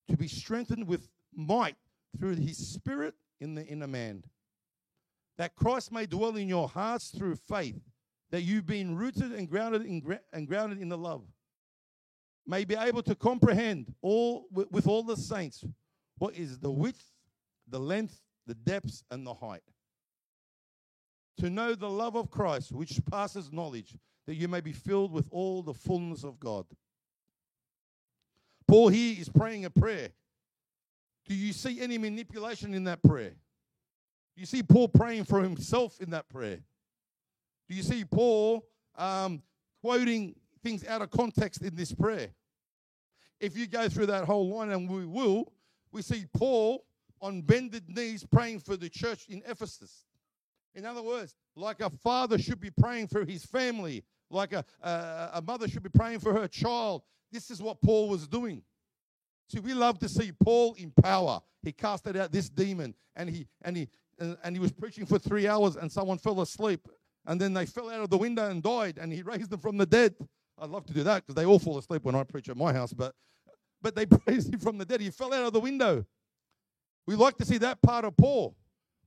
[0.08, 1.76] to be strengthened with might
[2.18, 4.22] through his spirit in the inner man,
[5.38, 7.80] that Christ may dwell in your hearts through faith,
[8.30, 11.22] that you, being rooted and grounded in, and grounded in the love,
[12.46, 15.64] may be able to comprehend all with, all the saints
[16.18, 17.04] what is the width,
[17.68, 19.62] the length, the depths, and the height
[21.38, 25.26] to know the love of Christ, which passes knowledge, that you may be filled with
[25.30, 26.66] all the fullness of God.
[28.68, 30.10] Paul here is praying a prayer.
[31.26, 33.30] Do you see any manipulation in that prayer?
[34.34, 36.60] Do you see Paul praying for himself in that prayer?
[37.68, 38.64] Do you see Paul
[38.96, 39.42] um,
[39.82, 42.28] quoting things out of context in this prayer?
[43.40, 45.52] If you go through that whole line, and we will,
[45.90, 46.84] we see Paul
[47.20, 50.04] on bended knees praying for the church in Ephesus.
[50.74, 55.30] In other words, like a father should be praying for his family, like a, a,
[55.34, 57.02] a mother should be praying for her child.
[57.30, 58.62] This is what Paul was doing.
[59.48, 61.40] See, we love to see Paul in power.
[61.62, 63.88] He casted out this demon, and he and he
[64.20, 66.88] uh, and he was preaching for three hours, and someone fell asleep,
[67.26, 69.76] and then they fell out of the window and died, and he raised them from
[69.76, 70.14] the dead.
[70.62, 72.72] I'd love to do that because they all fall asleep when I preach at my
[72.72, 73.14] house, but
[73.82, 75.00] but they raised him from the dead.
[75.00, 76.06] He fell out of the window.
[77.04, 78.54] We like to see that part of Paul.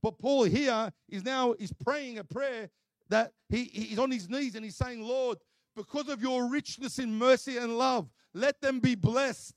[0.02, 2.68] But Paul here is now is praying a prayer
[3.08, 5.38] that he, he's on his knees and he's saying, Lord,
[5.74, 9.54] because of your richness in mercy and love, let them be blessed.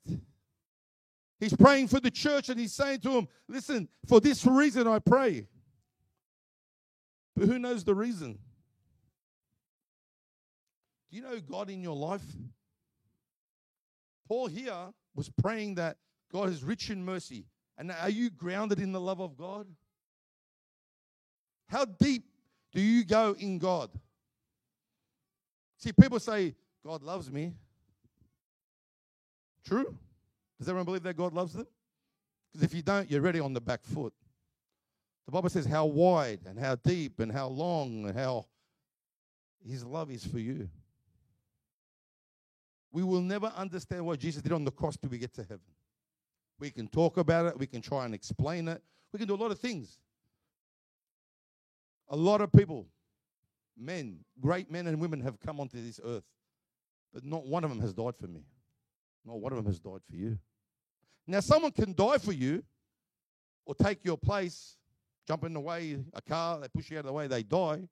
[1.38, 5.00] He's praying for the church and he's saying to them, Listen, for this reason I
[5.00, 5.46] pray.
[7.36, 8.38] But who knows the reason?
[11.10, 12.24] Do you know God in your life?
[14.28, 15.96] Paul here was praying that
[16.32, 17.46] God is rich in mercy.
[17.76, 19.66] And are you grounded in the love of God?
[21.68, 22.24] How deep
[22.72, 23.90] do you go in God?
[25.78, 27.54] See, people say, God loves me.
[29.66, 29.96] True?
[30.58, 31.66] Does everyone believe that God loves them?
[32.52, 34.12] Because if you don't, you're already on the back foot.
[35.26, 38.46] The Bible says how wide and how deep and how long and how
[39.64, 40.68] His love is for you.
[42.92, 45.60] We will never understand what Jesus did on the cross till we get to heaven.
[46.58, 49.36] We can talk about it, we can try and explain it, we can do a
[49.36, 49.98] lot of things.
[52.08, 52.86] A lot of people,
[53.78, 56.24] men, great men and women, have come onto this earth,
[57.14, 58.44] but not one of them has died for me.
[59.24, 60.38] Not one of them has died for you.
[61.26, 62.64] Now, someone can die for you
[63.64, 64.76] or take your place,
[65.28, 67.88] jump in the way, a car, they push you out of the way, they die.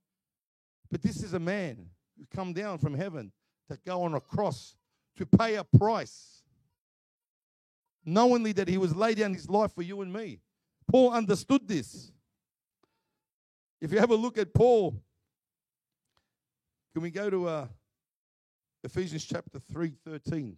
[0.90, 1.86] But this is a man
[2.18, 3.30] who come down from heaven
[3.70, 4.74] to go on a cross
[5.18, 6.42] to pay a price,
[8.04, 10.40] knowingly that he was laid down his life for you and me.
[10.90, 12.12] Paul understood this.
[13.80, 15.00] If you have a look at Paul,
[16.92, 17.66] can we go to uh,
[18.82, 20.56] Ephesians chapter 3 13?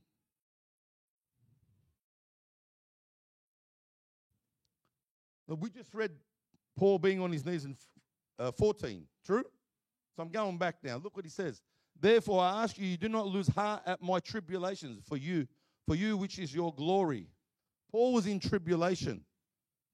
[5.48, 6.12] We just read
[6.76, 7.76] Paul being on his knees in
[8.38, 9.04] uh, 14.
[9.26, 9.44] True?
[10.14, 10.96] So I'm going back now.
[11.02, 11.60] Look what he says.
[12.00, 15.46] Therefore, I ask you, you do not lose heart at my tribulations for you,
[15.86, 17.28] for you which is your glory.
[17.90, 19.22] Paul was in tribulation.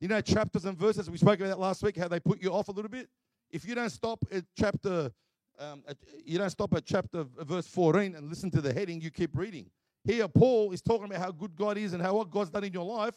[0.01, 2.53] You know, chapters and verses, we spoke about that last week, how they put you
[2.53, 3.09] off a little bit.
[3.51, 5.11] If you don't stop at chapter,
[5.59, 9.11] um, at, you don't stop at chapter verse 14 and listen to the heading, you
[9.11, 9.71] keep reading.
[10.05, 12.73] Here, Paul is talking about how good God is and how what God's done in
[12.73, 13.15] your life,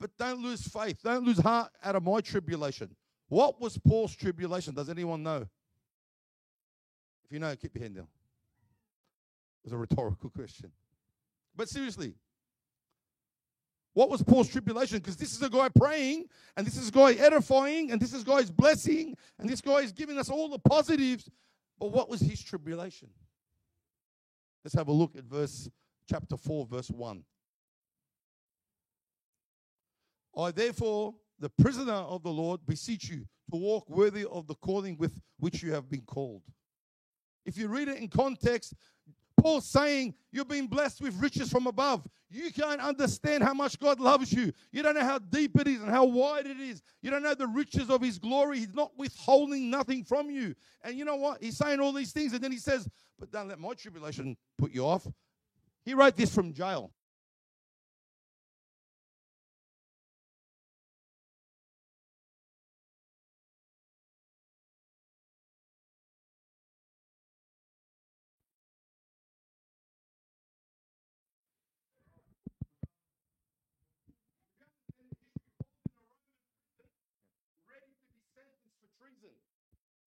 [0.00, 0.98] but don't lose faith.
[1.04, 2.96] Don't lose heart out of my tribulation.
[3.28, 4.74] What was Paul's tribulation?
[4.74, 5.46] Does anyone know?
[7.24, 8.08] If you know, keep your hand down.
[9.62, 10.72] It was a rhetorical question.
[11.54, 12.14] But seriously,
[13.94, 14.98] what was Paul's tribulation?
[14.98, 16.24] Because this is a guy praying,
[16.56, 19.80] and this is a guy edifying, and this is a guy's blessing, and this guy
[19.80, 21.28] is giving us all the positives.
[21.78, 23.08] But what was his tribulation?
[24.64, 25.68] Let's have a look at verse
[26.08, 27.22] chapter 4, verse 1.
[30.38, 34.96] I therefore, the prisoner of the Lord, beseech you to walk worthy of the calling
[34.96, 36.42] with which you have been called.
[37.44, 38.74] If you read it in context,
[39.42, 42.06] Paul's saying you're being blessed with riches from above.
[42.30, 44.52] You can't understand how much God loves you.
[44.70, 46.80] You don't know how deep it is and how wide it is.
[47.02, 48.60] You don't know the riches of His glory.
[48.60, 50.54] He's not withholding nothing from you.
[50.84, 51.42] And you know what?
[51.42, 54.70] He's saying all these things, and then He says, But don't let my tribulation put
[54.70, 55.06] you off.
[55.84, 56.92] He wrote this from jail.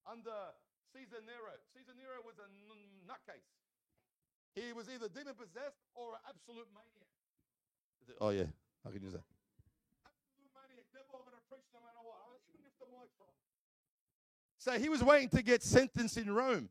[0.07, 0.53] Under
[0.93, 1.53] Caesar Nero.
[1.73, 2.47] Caesar Nero was a
[3.05, 3.49] nutcase.
[4.55, 7.11] He was either demon possessed or an absolute maniac.
[8.21, 8.47] Oh, yeah,
[8.87, 9.25] I can use that.
[10.07, 10.87] Absolute maniac.
[10.93, 12.39] Devil, I'm going to preach no matter what.
[12.53, 13.33] Even if the mic's on.
[14.57, 16.69] So he was waiting to get sentenced in Rome.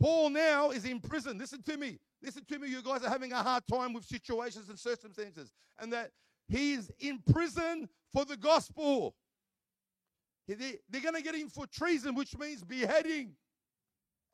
[0.00, 1.38] Paul now is in prison.
[1.38, 1.98] Listen to me.
[2.22, 2.68] Listen to me.
[2.68, 5.52] You guys are having a hard time with situations and circumstances.
[5.80, 6.10] And that
[6.48, 9.14] he is in prison for the gospel.
[10.46, 13.32] They're going to get him for treason, which means beheading.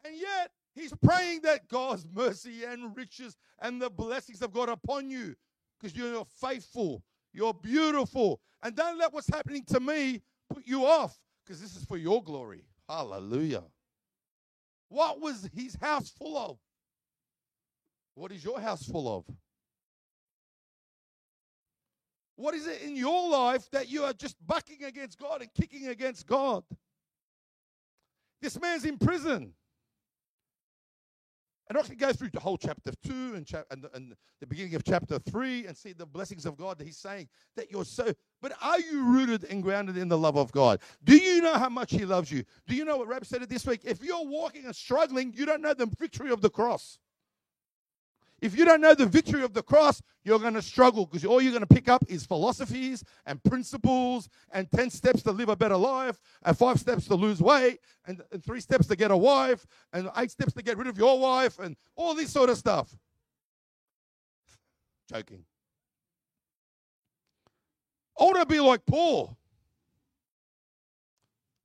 [0.05, 5.11] And yet, he's praying that God's mercy and riches and the blessings of God upon
[5.11, 5.35] you
[5.79, 8.41] because you're faithful, you're beautiful.
[8.63, 12.23] And don't let what's happening to me put you off because this is for your
[12.23, 12.65] glory.
[12.89, 13.65] Hallelujah.
[14.89, 16.59] What was his house full of?
[18.15, 19.25] What is your house full of?
[22.41, 25.89] What is it in your life that you are just bucking against God and kicking
[25.89, 26.65] against God?
[28.41, 29.53] This man's in prison.
[31.69, 34.85] And I can go through the whole chapter 2 and, and, and the beginning of
[34.85, 38.11] chapter 3 and see the blessings of God that he's saying that you're so.
[38.41, 40.81] But are you rooted and grounded in the love of God?
[41.05, 42.43] Do you know how much he loves you?
[42.67, 43.83] Do you know what Rab said it this week?
[43.85, 46.99] If you're walking and struggling, you don't know the victory of the cross.
[48.41, 51.43] If you don't know the victory of the cross, you're going to struggle because all
[51.43, 55.57] you're going to pick up is philosophies and principles and 10 steps to live a
[55.57, 59.17] better life and five steps to lose weight and, and three steps to get a
[59.17, 62.57] wife and eight steps to get rid of your wife and all this sort of
[62.57, 62.97] stuff.
[65.13, 65.45] Joking.
[68.19, 69.37] I want to be like Paul.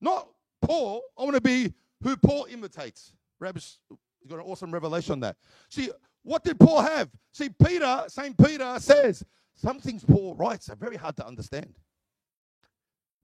[0.02, 0.28] Not
[0.62, 1.04] Paul.
[1.18, 3.14] I want to be who Paul imitates.
[3.40, 3.80] Rab's
[4.28, 5.36] got an awesome revelation on that.
[5.70, 5.90] See,
[6.26, 7.10] what did Paul have?
[7.32, 8.36] See, Peter, St.
[8.36, 9.24] Peter says,
[9.56, 11.74] some things Paul writes are very hard to understand.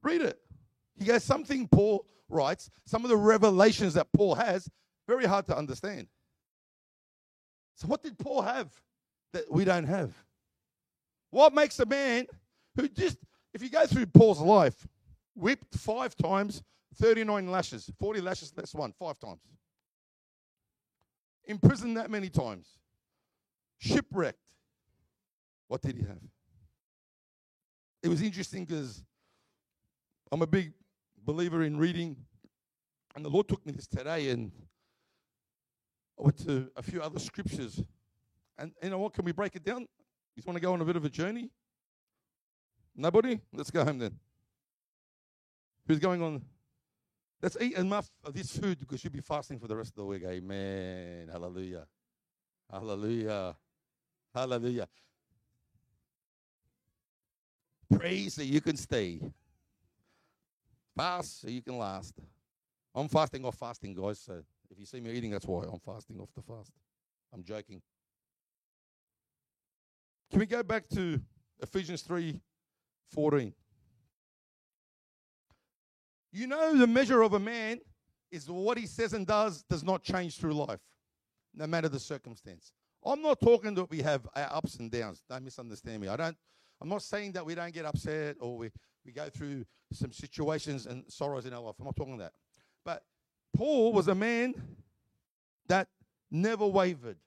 [0.03, 0.39] Read it.
[0.97, 4.69] He goes, something Paul writes, some of the revelations that Paul has,
[5.07, 6.07] very hard to understand.
[7.75, 8.69] So, what did Paul have
[9.33, 10.13] that we don't have?
[11.31, 12.27] What makes a man
[12.75, 13.17] who just,
[13.53, 14.87] if you go through Paul's life,
[15.33, 16.61] whipped five times,
[16.97, 19.41] 39 lashes, 40 lashes less one, five times.
[21.45, 22.67] Imprisoned that many times
[23.82, 24.38] shipwrecked.
[25.67, 26.22] What did he have?
[28.04, 29.04] It was interesting because
[30.32, 30.74] I'm a big
[31.24, 32.15] believer in reading,
[33.15, 34.52] and the Lord took me this today, and
[36.20, 37.84] I went to a few other scriptures.
[38.58, 39.13] And you know what?
[39.13, 39.88] Can we break it down?
[40.36, 41.50] You want to go on a bit of a journey?
[42.96, 43.40] Nobody?
[43.54, 44.17] Let's go home then.
[45.88, 46.44] Who's going on?
[47.42, 50.06] Let's eat enough of this food because you'll be fasting for the rest of the
[50.06, 50.23] week.
[50.23, 51.27] Amen.
[51.32, 51.88] Hallelujah.
[52.69, 53.56] Hallelujah.
[54.34, 54.88] Hallelujah.
[57.94, 59.19] Pray so you can stay.
[60.96, 62.13] Fast so you can last.
[62.96, 64.19] I'm fasting off fasting, guys.
[64.19, 66.71] So if you see me eating, that's why I'm fasting off the fast.
[67.34, 67.82] I'm joking.
[70.29, 71.19] Can we go back to
[71.60, 72.40] Ephesians 3
[73.10, 73.54] 14?
[76.34, 77.79] You know, the measure of a man
[78.32, 80.79] is what he says and does does not change through life,
[81.54, 82.71] no matter the circumstance.
[83.04, 85.23] I'm not talking that we have uh, ups and downs.
[85.29, 86.08] Don't misunderstand me.
[86.08, 86.37] I don't.
[86.81, 88.71] I'm not saying that we don't get upset or we
[89.06, 91.75] we go through some situations and sorrows in our life.
[91.79, 92.33] I'm not talking that.
[92.85, 93.04] But
[93.56, 94.54] Paul was a man
[95.67, 95.87] that
[96.29, 97.17] never wavered,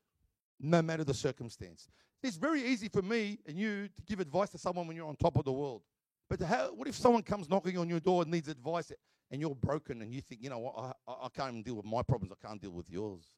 [0.60, 1.88] no matter the circumstance.
[2.22, 5.16] It's very easy for me and you to give advice to someone when you're on
[5.16, 5.82] top of the world.
[6.30, 8.90] But how, what if someone comes knocking on your door and needs advice
[9.30, 11.84] and you're broken and you think, you know what, I, I can't even deal with
[11.84, 13.30] my problems, I can't deal with yours?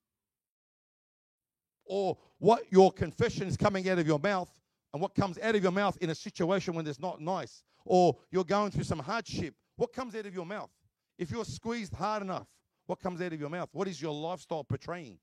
[1.86, 4.50] Or what your confession is coming out of your mouth
[4.92, 8.16] and what comes out of your mouth in a situation when it's not nice, or
[8.30, 10.70] you're going through some hardship, what comes out of your mouth?
[11.18, 12.48] If you're squeezed hard enough,
[12.86, 13.68] what comes out of your mouth?
[13.72, 15.18] What is your lifestyle portraying?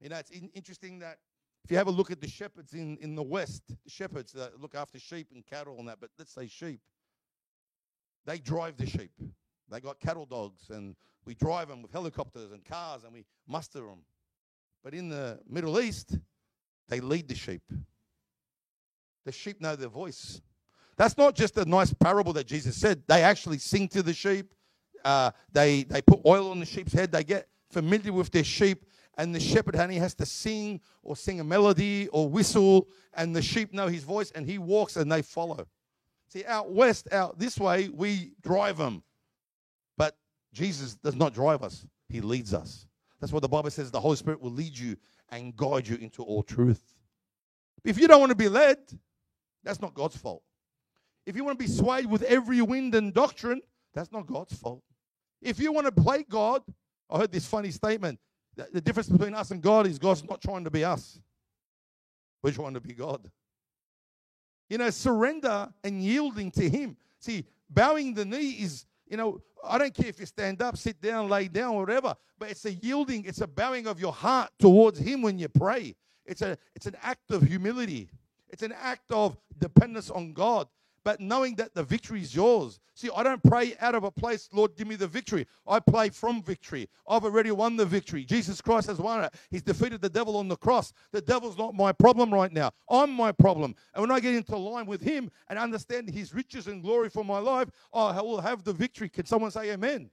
[0.00, 1.18] You know, it's in- interesting that
[1.64, 4.60] if you have a look at the shepherds in, in the West, the shepherds that
[4.60, 6.80] look after sheep and cattle and that, but let's say sheep,
[8.26, 9.12] they drive the sheep.
[9.70, 13.80] They got cattle dogs, and we drive them with helicopters and cars, and we muster
[13.80, 14.00] them.
[14.84, 16.18] But in the Middle East,
[16.88, 17.62] they lead the sheep.
[19.24, 20.42] The sheep know their voice.
[20.98, 23.02] That's not just a nice parable that Jesus said.
[23.08, 24.52] They actually sing to the sheep.
[25.02, 27.10] Uh, they they put oil on the sheep's head.
[27.10, 28.84] They get familiar with their sheep,
[29.16, 33.42] and the shepherd honey has to sing or sing a melody or whistle, and the
[33.42, 35.66] sheep know his voice, and he walks and they follow.
[36.28, 39.02] See, out west, out this way, we drive them,
[39.96, 40.16] but
[40.52, 42.86] Jesus does not drive us; He leads us.
[43.24, 43.90] That's what the Bible says.
[43.90, 44.98] The Holy Spirit will lead you
[45.30, 46.92] and guide you into all truth.
[47.82, 48.76] If you don't want to be led,
[49.62, 50.42] that's not God's fault.
[51.24, 53.62] If you want to be swayed with every wind and doctrine,
[53.94, 54.82] that's not God's fault.
[55.40, 56.64] If you want to play God,
[57.08, 58.18] I heard this funny statement.
[58.56, 61.18] The difference between us and God is God's not trying to be us.
[62.42, 63.30] We're trying to be God.
[64.68, 66.98] You know, surrender and yielding to Him.
[67.20, 71.00] See, bowing the knee is, you know, I don't care if you stand up, sit
[71.00, 74.98] down, lay down, whatever, but it's a yielding, it's a bowing of your heart towards
[74.98, 75.94] Him when you pray.
[76.26, 78.10] It's, a, it's an act of humility,
[78.48, 80.68] it's an act of dependence on God
[81.04, 82.80] but knowing that the victory is yours.
[82.94, 85.46] See, I don't pray out of a place, Lord, give me the victory.
[85.66, 86.88] I pray from victory.
[87.08, 88.24] I've already won the victory.
[88.24, 89.34] Jesus Christ has won it.
[89.50, 90.92] He's defeated the devil on the cross.
[91.12, 92.70] The devil's not my problem right now.
[92.88, 93.74] I'm my problem.
[93.94, 97.24] And when I get into line with him and understand his riches and glory for
[97.24, 99.08] my life, I will have the victory.
[99.08, 100.10] Can someone say amen?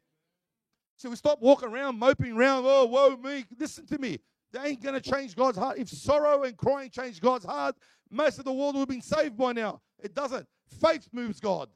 [0.98, 3.46] So we stop walking around, moping around, oh, woe me.
[3.58, 4.20] Listen to me.
[4.52, 5.78] They ain't going to change God's heart.
[5.78, 7.76] If sorrow and crying change God's heart,
[8.10, 9.82] most of the world would have been saved by now.
[10.04, 10.46] It doesn't.
[10.80, 11.70] Faith moves God.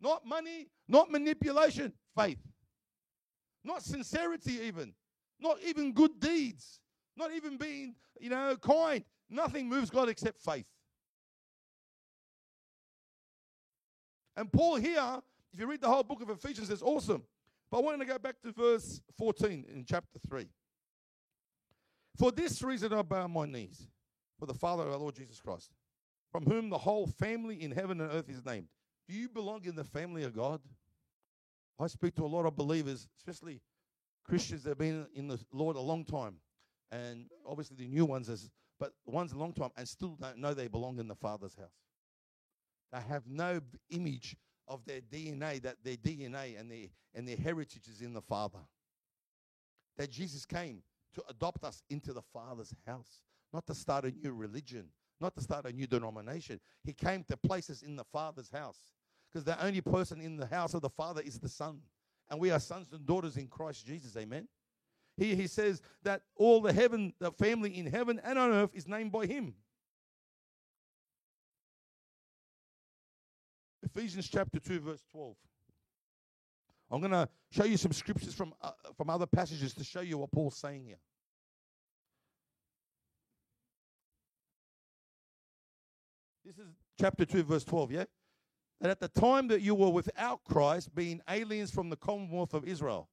[0.00, 2.40] Not money, not manipulation, faith.
[3.64, 4.92] Not sincerity, even.
[5.40, 6.80] Not even good deeds.
[7.16, 9.04] Not even being, you know, kind.
[9.30, 10.66] Nothing moves God except faith.
[14.36, 15.20] And Paul here,
[15.52, 17.22] if you read the whole book of Ephesians, it's awesome.
[17.70, 20.48] But I want to go back to verse 14 in chapter 3.
[22.18, 23.88] For this reason I bow my knees
[24.38, 25.70] for the Father of our Lord Jesus Christ
[26.32, 28.66] from whom the whole family in heaven and earth is named.
[29.06, 30.60] Do you belong in the family of God?
[31.78, 33.60] I speak to a lot of believers, especially
[34.24, 36.36] Christians that have been in the Lord a long time,
[36.90, 40.54] and obviously the new ones, as, but ones a long time, and still don't know
[40.54, 41.68] they belong in the Father's house.
[42.92, 43.60] They have no
[43.90, 44.36] image
[44.68, 48.60] of their DNA, that their DNA and their and their heritage is in the Father.
[49.98, 50.82] That Jesus came
[51.14, 53.22] to adopt us into the Father's house,
[53.52, 54.86] not to start a new religion,
[55.22, 56.60] not to start a new denomination.
[56.84, 58.78] He came to place us in the Father's house
[59.30, 61.80] because the only person in the house of the Father is the Son.
[62.28, 64.16] And we are sons and daughters in Christ Jesus.
[64.16, 64.48] Amen.
[65.16, 68.88] He, he says that all the heaven, the family in heaven and on earth is
[68.88, 69.54] named by him.
[73.82, 75.34] Ephesians chapter 2, verse 12.
[76.90, 80.18] I'm going to show you some scriptures from, uh, from other passages to show you
[80.18, 80.98] what Paul's saying here.
[86.44, 86.66] This is
[87.00, 88.04] chapter 2, verse 12, yeah?
[88.80, 92.64] That at the time that you were without Christ, being aliens from the commonwealth of
[92.64, 93.08] Israel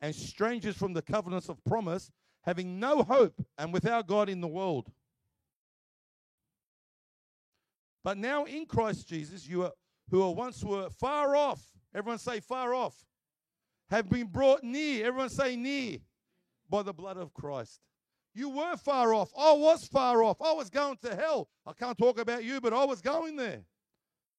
[0.00, 2.10] and strangers from the covenants of promise,
[2.42, 4.90] having no hope and without God in the world.
[8.02, 9.72] But now in Christ Jesus, you are
[10.10, 11.62] who are once were far off.
[11.94, 12.94] Everyone say far off.
[13.88, 15.06] Have been brought near.
[15.06, 15.98] Everyone say near
[16.68, 17.80] by the blood of Christ.
[18.34, 19.30] You were far off.
[19.38, 20.42] I was far off.
[20.42, 21.48] I was going to hell.
[21.66, 23.62] I can't talk about you, but I was going there.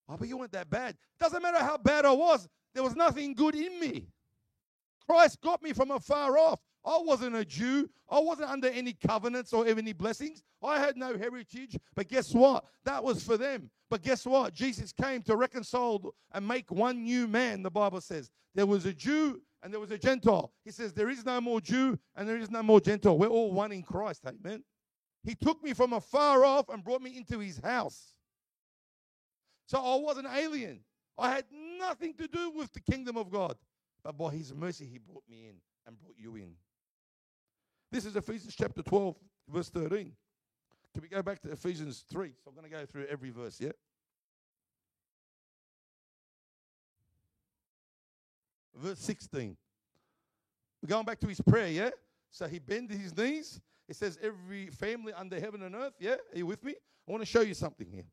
[0.09, 0.95] Oh, but you weren't that bad.
[1.19, 4.07] Doesn't matter how bad I was, there was nothing good in me.
[5.07, 6.59] Christ got me from afar off.
[6.85, 7.89] I wasn't a Jew.
[8.09, 10.43] I wasn't under any covenants or any blessings.
[10.63, 11.77] I had no heritage.
[11.95, 12.65] But guess what?
[12.83, 13.71] That was for them.
[13.89, 14.53] But guess what?
[14.53, 18.29] Jesus came to reconcile and make one new man, the Bible says.
[18.53, 20.53] There was a Jew and there was a Gentile.
[20.63, 23.17] He says, There is no more Jew and there is no more Gentile.
[23.17, 24.21] We're all one in Christ.
[24.27, 24.63] Amen.
[25.23, 28.13] He took me from afar off and brought me into his house.
[29.65, 30.81] So I was an alien.
[31.17, 31.45] I had
[31.79, 33.55] nothing to do with the kingdom of God.
[34.03, 35.55] But by his mercy, he brought me in
[35.87, 36.51] and brought you in.
[37.91, 39.15] This is Ephesians chapter 12,
[39.49, 40.11] verse 13.
[40.93, 42.33] Can we go back to Ephesians 3?
[42.43, 43.71] So I'm going to go through every verse, yeah?
[48.75, 49.55] Verse 16.
[50.81, 51.89] We're going back to his prayer, yeah?
[52.29, 53.59] So he bended his knees.
[53.87, 56.15] It says, Every family under heaven and earth, yeah?
[56.33, 56.75] Are you with me?
[57.07, 58.05] I want to show you something here.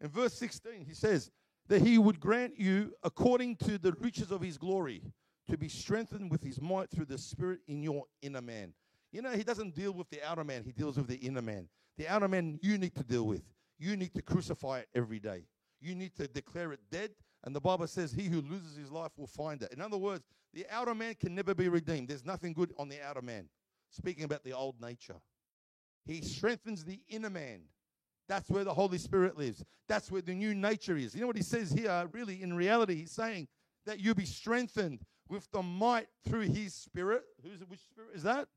[0.00, 1.30] In verse 16, he says,
[1.68, 5.02] That he would grant you, according to the riches of his glory,
[5.48, 8.74] to be strengthened with his might through the Spirit in your inner man.
[9.12, 11.68] You know, he doesn't deal with the outer man, he deals with the inner man.
[11.96, 13.42] The outer man you need to deal with.
[13.78, 15.44] You need to crucify it every day.
[15.80, 17.10] You need to declare it dead.
[17.44, 19.72] And the Bible says, He who loses his life will find it.
[19.72, 20.24] In other words,
[20.54, 22.08] the outer man can never be redeemed.
[22.08, 23.48] There's nothing good on the outer man.
[23.90, 25.16] Speaking about the old nature,
[26.04, 27.60] He strengthens the inner man.
[28.28, 29.64] That's where the Holy Spirit lives.
[29.88, 31.14] That's where the new nature is.
[31.14, 31.90] You know what He says here?
[31.90, 33.48] Uh, really, in reality, He's saying
[33.86, 37.22] that you be strengthened with the might through His Spirit.
[37.42, 38.48] Who's which Spirit is that?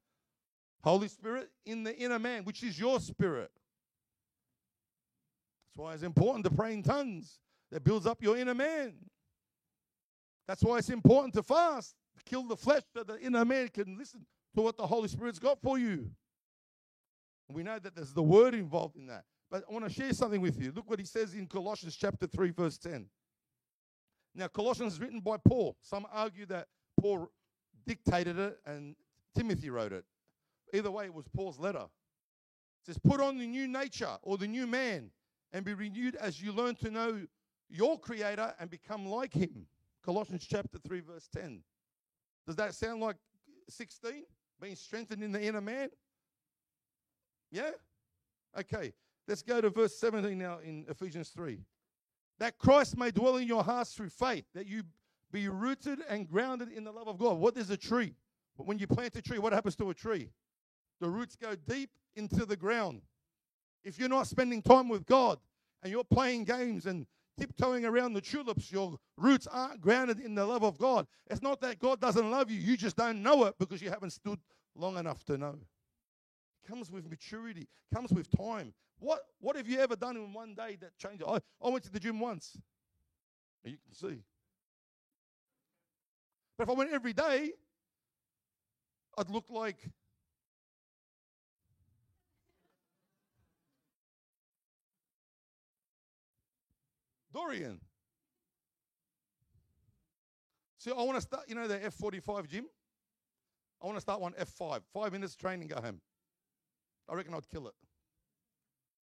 [0.84, 3.52] Holy Spirit in the inner man, which is your spirit.
[5.68, 7.40] That's why it's important to pray in tongues.
[7.72, 8.94] That builds up your inner man.
[10.48, 11.96] That's why it's important to fast,
[12.26, 15.62] kill the flesh so the inner man can listen to what the Holy Spirit's got
[15.62, 16.12] for you.
[17.50, 19.24] We know that there's the word involved in that.
[19.50, 20.72] But I want to share something with you.
[20.74, 23.06] Look what he says in Colossians chapter 3, verse 10.
[24.34, 25.76] Now, Colossians is written by Paul.
[25.82, 26.68] Some argue that
[27.00, 27.30] Paul
[27.86, 28.96] dictated it and
[29.36, 30.06] Timothy wrote it.
[30.74, 31.84] Either way, it was Paul's letter.
[31.84, 35.12] It says, Put on the new nature or the new man
[35.52, 37.22] and be renewed as you learn to know
[37.72, 39.66] your Creator and become like Him.
[40.04, 41.62] Colossians chapter 3, verse 10.
[42.46, 43.16] Does that sound like
[43.70, 44.24] 16?
[44.60, 45.90] Being strengthened in the inner man?
[47.52, 47.72] Yeah?
[48.58, 48.94] Okay.
[49.28, 51.60] Let's go to verse 17 now in Ephesians 3.
[52.40, 54.84] That Christ may dwell in your hearts through faith, that you
[55.32, 57.38] be rooted and grounded in the love of God.
[57.38, 58.16] What is a tree?
[58.58, 60.30] But when you plant a tree, what happens to a tree?
[61.00, 63.02] The roots go deep into the ground.
[63.84, 65.40] If you're not spending time with God
[65.82, 67.08] and you're playing games and
[67.42, 71.08] tiptoeing around the tulips, your roots aren't grounded in the love of God.
[71.30, 74.12] It's not that God doesn't love you, you just don't know it because you haven't
[74.12, 74.40] stood
[74.76, 75.58] long enough to know.
[76.64, 78.74] It comes with maturity, comes with time.
[79.00, 81.24] What, what have you ever done in one day that changed?
[81.28, 82.56] I, I went to the gym once.
[83.64, 84.22] You can see.
[86.58, 87.54] But if I went every day,
[89.18, 89.90] I'd look like
[97.34, 97.80] Dorian.
[100.78, 102.66] See, I want to start, you know, the F45 gym?
[103.82, 104.82] I want to start one F5.
[104.94, 106.02] Five minutes training, go home.
[107.10, 107.74] I reckon I'd kill it.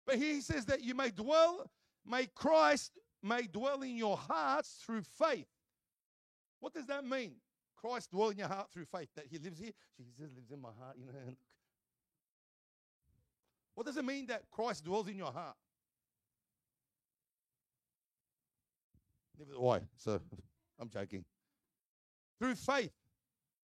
[0.06, 1.70] But he says that you may dwell,
[2.06, 5.46] may Christ may dwell in your hearts through faith.
[6.60, 7.34] What does that mean?
[7.76, 9.08] Christ dwell in your heart through faith.
[9.16, 9.72] That he lives here.
[9.98, 10.96] Jesus lives in my heart.
[10.98, 11.12] You know.
[13.74, 15.56] What does it mean that Christ dwells in your heart?
[19.48, 19.80] Do I.
[19.96, 20.20] So
[20.78, 21.24] I'm joking.
[22.38, 22.92] Through faith.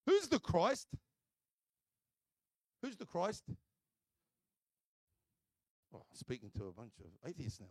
[0.05, 0.87] Who's the Christ?
[2.81, 3.43] Who's the Christ?
[5.93, 7.67] Oh, speaking to a bunch of atheists now.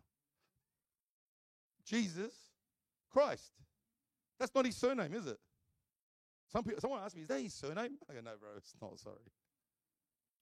[1.84, 2.32] Jesus
[3.10, 3.52] Christ.
[4.38, 5.38] That's not his surname, is it?
[6.52, 7.96] Some people, someone asked me, is that his surname?
[8.10, 9.16] I go, no, bro, it's not, sorry.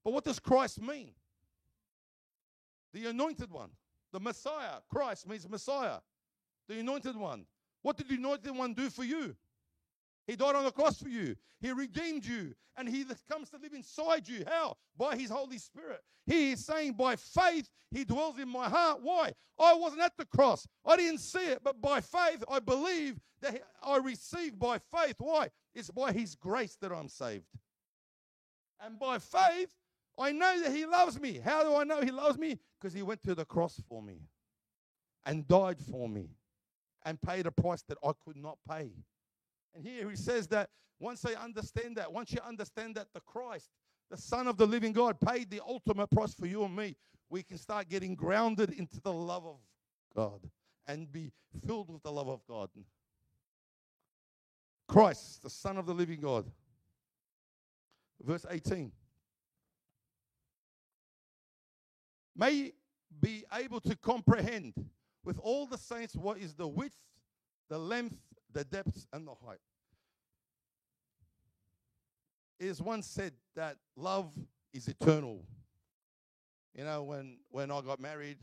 [0.02, 1.12] But what does Christ mean?
[2.92, 3.70] The anointed one.
[4.12, 4.80] The Messiah.
[4.88, 5.98] Christ means Messiah
[6.68, 7.46] the anointed one.
[7.82, 9.36] What did the anointed one do for you?
[10.26, 11.36] He died on the cross for you.
[11.60, 12.54] He redeemed you.
[12.76, 14.44] And he comes to live inside you.
[14.46, 14.76] How?
[14.98, 16.00] By his Holy Spirit.
[16.26, 19.00] He is saying, by faith, he dwells in my heart.
[19.02, 19.32] Why?
[19.58, 20.66] I wasn't at the cross.
[20.84, 21.60] I didn't see it.
[21.62, 25.16] But by faith, I believe that I received by faith.
[25.18, 25.50] Why?
[25.74, 27.44] It's by his grace that I'm saved.
[28.80, 29.70] And by faith,
[30.18, 31.38] I know that he loves me.
[31.44, 32.58] How do I know he loves me?
[32.80, 34.22] Because he went to the cross for me
[35.26, 36.30] and died for me
[37.04, 38.90] and paid a price that I could not pay.
[39.74, 43.70] And here he says that once they understand that, once you understand that the Christ,
[44.10, 46.96] the Son of the living God, paid the ultimate price for you and me,
[47.28, 49.56] we can start getting grounded into the love of
[50.14, 50.40] God
[50.86, 51.30] and be
[51.66, 52.68] filled with the love of God.
[54.88, 56.50] Christ, the Son of the living God.
[58.22, 58.92] Verse 18.
[62.36, 62.72] May
[63.20, 64.74] be able to comprehend
[65.24, 66.96] with all the saints what is the width,
[67.68, 68.16] the length,
[68.52, 69.58] the depth, and the height.
[72.60, 74.32] It is once said that love
[74.72, 75.44] is eternal.
[76.74, 78.38] You know, when, when I got married,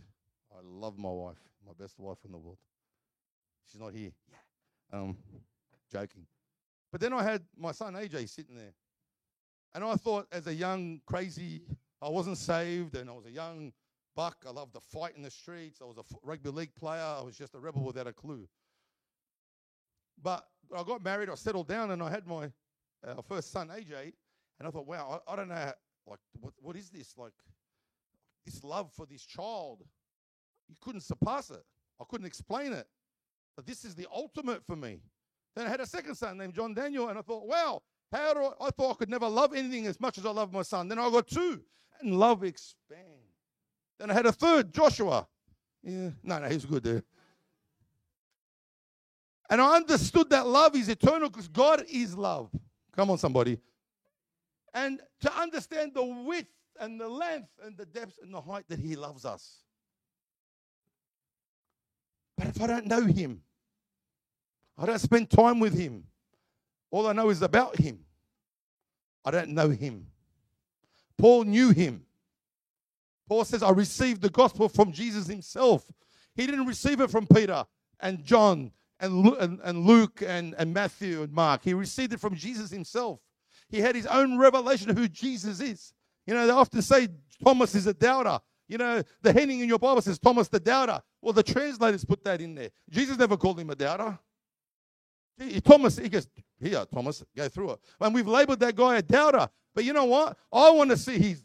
[0.52, 2.58] I love my wife, my best wife in the world.
[3.70, 4.12] She's not here.
[4.30, 5.00] Yeah.
[5.00, 5.18] Um,
[5.92, 6.26] joking.
[6.92, 8.74] But then I had my son AJ sitting there.
[9.74, 11.62] And I thought, as a young, crazy,
[12.02, 13.72] I wasn't saved and I was a young
[14.16, 14.44] buck.
[14.48, 15.80] I loved to fight in the streets.
[15.82, 17.02] I was a rugby league player.
[17.02, 18.48] I was just a rebel without a clue.
[20.22, 20.46] But
[20.76, 22.52] I got married, I settled down, and I had my
[23.06, 24.14] uh, first son, AJ.
[24.60, 25.72] And I thought, wow, I, I don't know,
[26.08, 27.18] like, what, what is this?
[27.18, 27.34] Like,
[28.46, 29.84] this love for this child.
[30.70, 31.64] You couldn't surpass it.
[32.00, 32.88] I couldn't explain it.
[33.56, 35.00] But this is the ultimate for me.
[35.56, 37.82] Then I had a second son named John Daniel, and I thought, wow,
[38.12, 40.54] how do I, I thought I could never love anything as much as I love
[40.54, 40.88] my son.
[40.88, 41.62] Then I got two,
[42.02, 42.81] and love expand.
[44.02, 45.28] Then I had a third, Joshua.
[45.84, 47.04] Yeah, no, no, he's good there.
[49.48, 52.50] And I understood that love is eternal because God is love.
[52.96, 53.60] Come on, somebody.
[54.74, 56.50] And to understand the width
[56.80, 59.58] and the length and the depth and the height that He loves us.
[62.40, 63.44] But if I don't know Him,
[64.80, 66.06] I don't spend time with Him,
[66.90, 68.00] all I know is about Him.
[69.24, 70.08] I don't know Him.
[71.20, 72.04] Paul knew Him.
[73.32, 75.90] Paul says, I received the gospel from Jesus Himself.
[76.36, 77.64] He didn't receive it from Peter
[78.02, 81.62] and John and, and, and Luke and, and Matthew and Mark.
[81.64, 83.22] He received it from Jesus himself.
[83.70, 85.94] He had his own revelation of who Jesus is.
[86.28, 87.08] You know, they often say
[87.42, 88.38] Thomas is a doubter.
[88.68, 91.02] You know, the heading in your Bible says Thomas the doubter.
[91.22, 92.72] Well, the translators put that in there.
[92.90, 94.20] Jesus never called him a doubter.
[95.64, 96.28] Thomas, he goes,
[96.60, 97.80] here, Thomas, go through it.
[98.02, 99.48] And we've labeled that guy a doubter.
[99.74, 100.38] But you know what?
[100.52, 101.42] I want to see his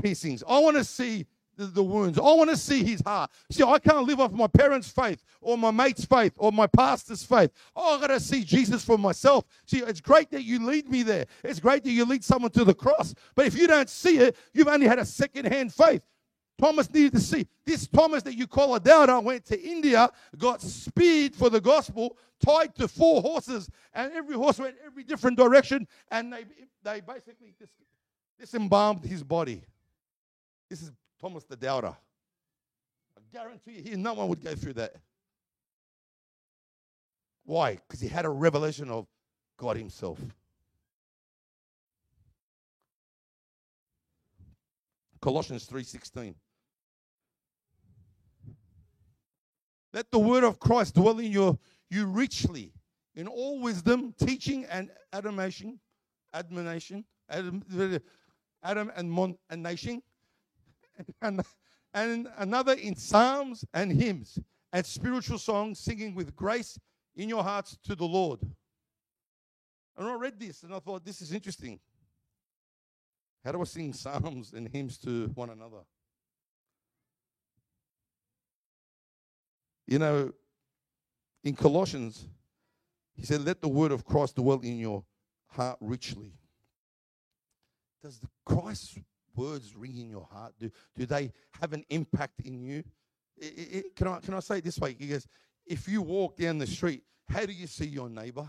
[0.00, 0.42] piercings.
[0.48, 1.26] I want to see
[1.56, 2.18] the, the wounds.
[2.18, 3.30] I want to see his heart.
[3.50, 7.22] See, I can't live off my parents' faith or my mate's faith or my pastor's
[7.22, 7.50] faith.
[7.76, 9.44] Oh, I got to see Jesus for myself.
[9.66, 11.26] See, it's great that you lead me there.
[11.42, 13.14] It's great that you lead someone to the cross.
[13.34, 16.02] But if you don't see it, you've only had a second-hand faith.
[16.56, 17.46] Thomas needed to see.
[17.64, 22.16] This Thomas that you call a doubter went to India, got speed for the gospel,
[22.44, 26.44] tied to four horses, and every horse went every different direction, and they,
[26.84, 27.68] they basically dis-
[28.40, 29.62] disembalmed his body.
[30.68, 31.94] This is Thomas the doubter.
[33.16, 34.96] I guarantee you here, no one would go through that.
[37.44, 37.74] Why?
[37.74, 39.06] Because he had a revelation of
[39.58, 40.18] God himself.
[45.20, 46.34] Colossians 3:16.
[49.92, 51.58] Let the word of Christ dwell in your
[51.88, 52.72] you richly
[53.14, 55.78] in all wisdom, teaching and admonition,
[56.32, 57.62] admonition, adam,
[58.62, 60.02] adam and mon, and nation,
[61.22, 61.42] and,
[61.92, 64.38] and another in psalms and hymns
[64.72, 66.78] and spiritual songs, singing with grace
[67.16, 68.40] in your hearts to the Lord.
[69.96, 71.78] And I read this and I thought, this is interesting.
[73.44, 75.84] How do I sing psalms and hymns to one another?
[79.86, 80.32] You know,
[81.42, 82.26] in Colossians,
[83.14, 85.04] he said, Let the word of Christ dwell in your
[85.48, 86.32] heart richly.
[88.02, 88.98] Does the Christ
[89.36, 90.54] words ring in your heart?
[90.58, 92.84] Do, do they have an impact in you?
[93.36, 94.94] It, it, can, I, can I say it this way?
[94.98, 95.26] He goes,
[95.66, 98.48] if you walk down the street, how do you see your neighbor?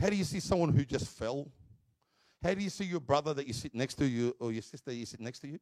[0.00, 1.48] How do you see someone who just fell?
[2.42, 4.92] How do you see your brother that you sit next to you or your sister
[4.92, 5.58] you sit next to you?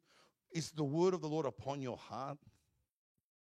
[0.53, 2.39] Is the word of the Lord upon your heart?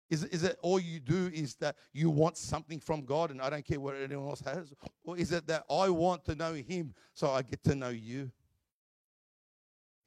[0.09, 3.49] Is, is it all you do is that you want something from God and I
[3.49, 4.73] don't care what anyone else has?
[5.03, 8.31] Or is it that I want to know Him so I get to know you?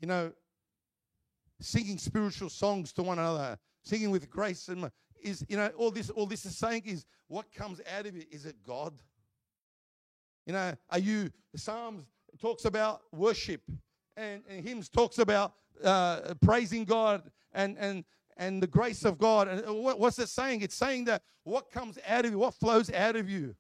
[0.01, 0.33] You know,
[1.61, 4.91] singing spiritual songs to one another, singing with grace and
[5.23, 8.29] is you know all this all this is saying is what comes out of it
[8.31, 8.95] is it God?
[10.47, 12.05] You know, are you the Psalms
[12.41, 13.63] talks about worship
[14.17, 17.23] and, and hymns talks about uh, praising God
[17.53, 18.05] and and
[18.37, 19.49] and the grace of God.
[19.49, 20.61] And what, what's it saying?
[20.61, 23.55] It's saying that what comes out of you, what flows out of you.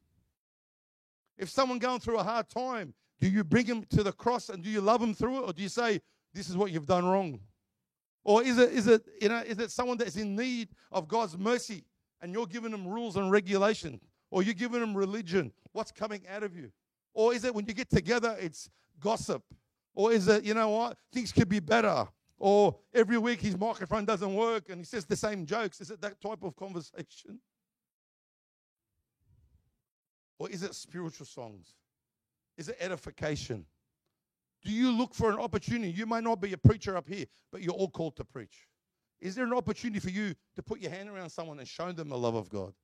[1.39, 4.63] If someone going through a hard time, do you bring him to the cross and
[4.63, 6.01] do you love him through it, or do you say,
[6.37, 7.41] this is what you've done wrong?
[8.23, 11.39] Or is it, is it, you know, is it someone that's in need of God's
[11.39, 11.85] mercy
[12.21, 14.01] and you're giving them rules and regulation?
[14.31, 15.53] Or you're giving them religion?
[15.73, 16.71] What's coming out of you?
[17.15, 18.69] Or is it when you get together, it's
[19.01, 19.43] gossip?
[19.95, 22.07] Or is it, you know what, things could be better?
[22.39, 25.81] Or every week his microphone doesn't work and he says the same jokes.
[25.81, 27.41] Is it that type of conversation?
[30.39, 31.73] Or is it spiritual songs?
[32.59, 33.65] Is it edification?
[34.67, 35.93] Do you look for an opportunity?
[35.93, 38.67] You might not be a preacher up here, but you're all called to preach.
[39.21, 42.09] Is there an opportunity for you to put your hand around someone and show them
[42.09, 42.75] the love of God?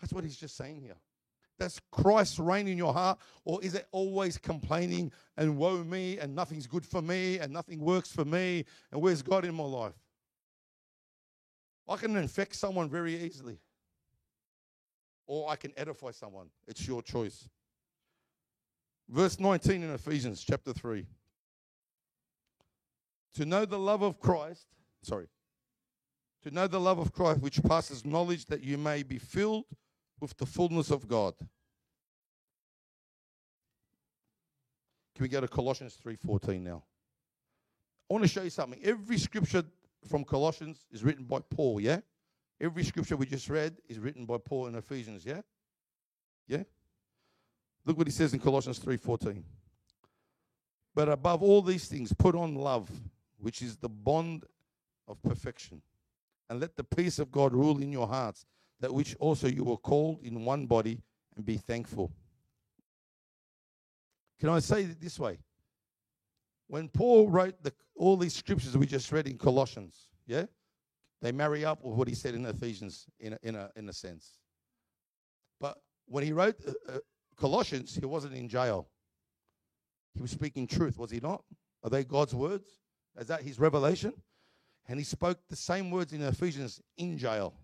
[0.00, 0.96] That's what he's just saying here.
[1.58, 6.34] Does Christ reign in your heart, or is it always complaining and woe me and
[6.34, 9.94] nothing's good for me and nothing works for me and where's God in my life?
[11.86, 13.58] I can infect someone very easily.
[15.26, 16.48] or I can edify someone.
[16.66, 17.48] It's your choice.
[19.08, 21.06] Verse 19 in Ephesians chapter 3.
[23.34, 24.66] To know the love of Christ,
[25.02, 25.26] sorry,
[26.42, 29.64] to know the love of Christ which passes knowledge that you may be filled
[30.20, 31.34] with the fullness of God.
[35.14, 36.84] Can we go to Colossians 3:14 now?
[38.10, 38.80] I want to show you something.
[38.82, 39.64] Every scripture
[40.08, 42.00] from Colossians is written by Paul, yeah?
[42.60, 45.40] Every scripture we just read is written by Paul in Ephesians, yeah?
[46.46, 46.64] Yeah?
[47.84, 49.44] Look what he says in Colossians 3:14.
[50.94, 52.90] But above all these things put on love,
[53.38, 54.44] which is the bond
[55.08, 55.82] of perfection.
[56.48, 58.46] And let the peace of God rule in your hearts,
[58.80, 61.02] that which also you were called in one body,
[61.36, 62.12] and be thankful.
[64.38, 65.38] Can I say it this way?
[66.68, 70.44] When Paul wrote the, all these scriptures we just read in Colossians, yeah,
[71.20, 73.92] they marry up with what he said in Ephesians in a, in a, in a
[73.92, 74.38] sense.
[75.60, 76.98] But when he wrote uh, uh,
[77.36, 78.88] Colossians, he wasn't in jail.
[80.14, 81.44] He was speaking truth, was he not?
[81.82, 82.66] Are they God's words?
[83.18, 84.12] Is that his revelation?
[84.88, 87.54] And he spoke the same words in Ephesians in jail.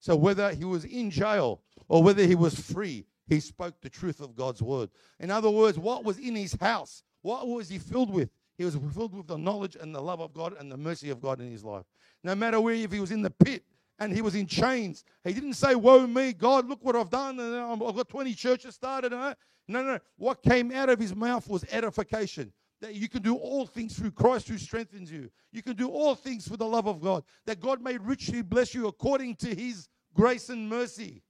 [0.00, 4.20] So whether he was in jail or whether he was free, he spoke the truth
[4.20, 4.90] of God's word.
[5.18, 7.02] In other words, what was in his house?
[7.22, 8.28] What was he filled with?
[8.58, 11.20] He was filled with the knowledge and the love of God and the mercy of
[11.20, 11.86] God in his life.
[12.22, 13.64] No matter where, if he was in the pit
[13.98, 17.38] and he was in chains, he didn't say, Woe me, God, look what I've done.
[17.38, 19.12] And I've got 20 churches started.
[19.12, 19.34] No,
[19.68, 19.98] no, no.
[20.16, 22.52] What came out of his mouth was edification.
[22.80, 25.30] That you can do all things through Christ who strengthens you.
[25.52, 27.22] You can do all things for the love of God.
[27.46, 31.22] That God may richly bless you according to his grace and mercy.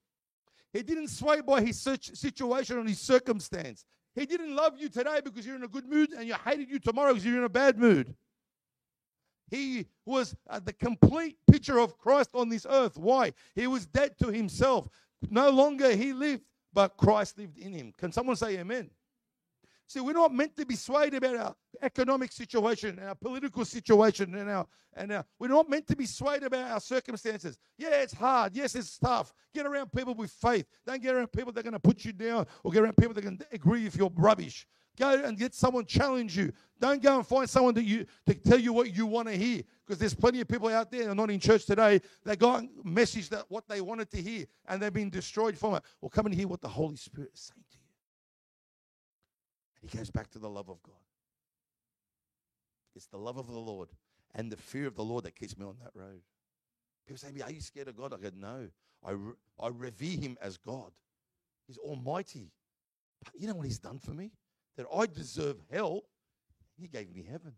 [0.73, 3.85] He didn't sway by his situation or his circumstance.
[4.15, 6.79] He didn't love you today because you're in a good mood and you hated you
[6.79, 8.15] tomorrow because you're in a bad mood.
[9.51, 12.97] He was uh, the complete picture of Christ on this earth.
[12.97, 13.33] Why?
[13.55, 14.89] He was dead to himself.
[15.31, 16.43] No longer he lived,
[16.73, 17.93] but Christ lived in him.
[17.97, 18.91] Can someone say amen?
[19.87, 24.35] See, we're not meant to be swayed about our economic situation, and our political situation,
[24.35, 24.67] and our
[24.97, 27.59] and our, we're not meant to be swayed about our circumstances.
[27.77, 28.57] Yeah, it's hard.
[28.57, 29.33] Yes, it's tough.
[29.53, 30.67] Get around people with faith.
[30.87, 33.15] Don't get around people that are going to put you down, or get around people
[33.15, 34.67] that can agree with your rubbish.
[34.97, 36.53] Go and get someone challenge you.
[36.81, 39.63] Don't go and find someone that you to tell you what you want to hear.
[39.85, 42.01] Because there's plenty of people out there that are not in church today.
[42.25, 45.75] They got a message that what they wanted to hear, and they've been destroyed from
[45.75, 45.83] it.
[46.01, 47.64] Well, come and hear what the Holy Spirit is saying
[49.85, 50.95] He goes back to the love of God.
[52.97, 53.91] It's the love of the Lord
[54.35, 56.23] and the fear of the Lord that keeps me on that road.
[57.07, 58.15] People say to me, Are you scared of God?
[58.15, 58.69] I go, No.
[59.05, 60.91] I, re- I revere him as God.
[61.67, 62.51] He's almighty.
[63.23, 64.33] But you know what he's done for me?
[64.79, 66.05] That I deserve hell.
[66.79, 67.53] He gave me heaven.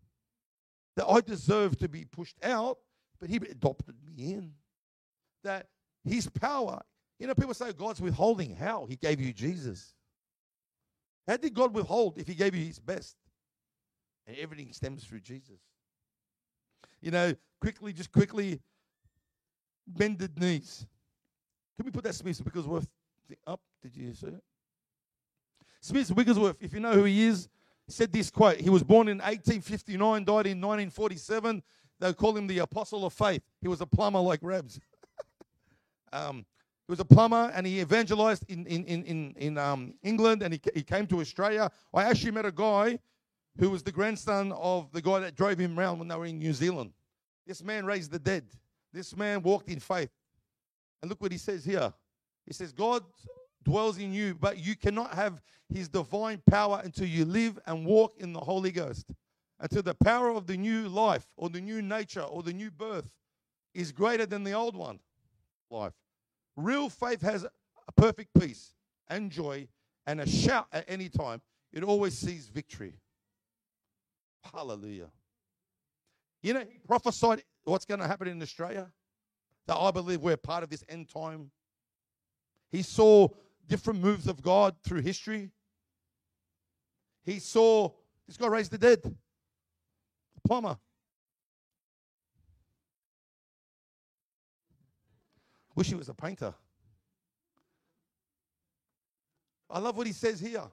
[0.96, 2.78] That I deserve to be pushed out,
[3.20, 4.52] but he adopted me in.
[5.44, 5.68] That
[6.04, 6.82] his power,
[7.20, 8.56] you know, people say God's withholding.
[8.56, 8.86] How?
[8.88, 9.94] He gave you Jesus.
[11.26, 13.16] How did God withhold if He gave you His best?
[14.26, 15.60] And everything stems through Jesus.
[17.00, 18.60] You know, quickly, just quickly,
[19.86, 20.86] bended knees.
[21.76, 22.88] Can we put that Smith Wigglesworth
[23.46, 23.60] up?
[23.82, 24.42] Did you see it?
[25.80, 27.48] Smith Wigglesworth, if you know who he is,
[27.88, 28.56] said this quote.
[28.56, 31.62] He was born in 1859, died in 1947.
[32.00, 33.42] They call him the Apostle of Faith.
[33.60, 34.80] He was a plumber like Rebs.
[36.12, 36.44] um,
[36.86, 40.60] he was a plumber and he evangelized in, in, in, in, um, England and he,
[40.72, 41.70] he came to Australia.
[41.92, 43.00] I actually met a guy
[43.58, 46.38] who was the grandson of the guy that drove him around when they were in
[46.38, 46.92] New Zealand.
[47.44, 48.44] This man raised the dead.
[48.92, 50.10] This man walked in faith.
[51.02, 51.92] And look what he says here.
[52.46, 53.02] He says, God
[53.64, 58.14] dwells in you, but you cannot have his divine power until you live and walk
[58.18, 59.12] in the Holy Ghost.
[59.58, 63.10] Until the power of the new life or the new nature or the new birth
[63.74, 65.00] is greater than the old one
[65.70, 65.94] life.
[66.56, 68.74] Real faith has a perfect peace
[69.08, 69.68] and joy
[70.06, 71.40] and a shout at any time.
[71.72, 72.94] It always sees victory.
[74.52, 75.10] Hallelujah.
[76.42, 78.90] You know, he prophesied what's going to happen in Australia.
[79.66, 81.50] That I believe we're part of this end time.
[82.70, 83.28] He saw
[83.66, 85.50] different moves of God through history.
[87.24, 87.90] He saw
[88.28, 90.78] this guy raised the dead, a plumber.
[95.76, 96.54] Wish he was a painter.
[99.70, 100.64] I love what he says here.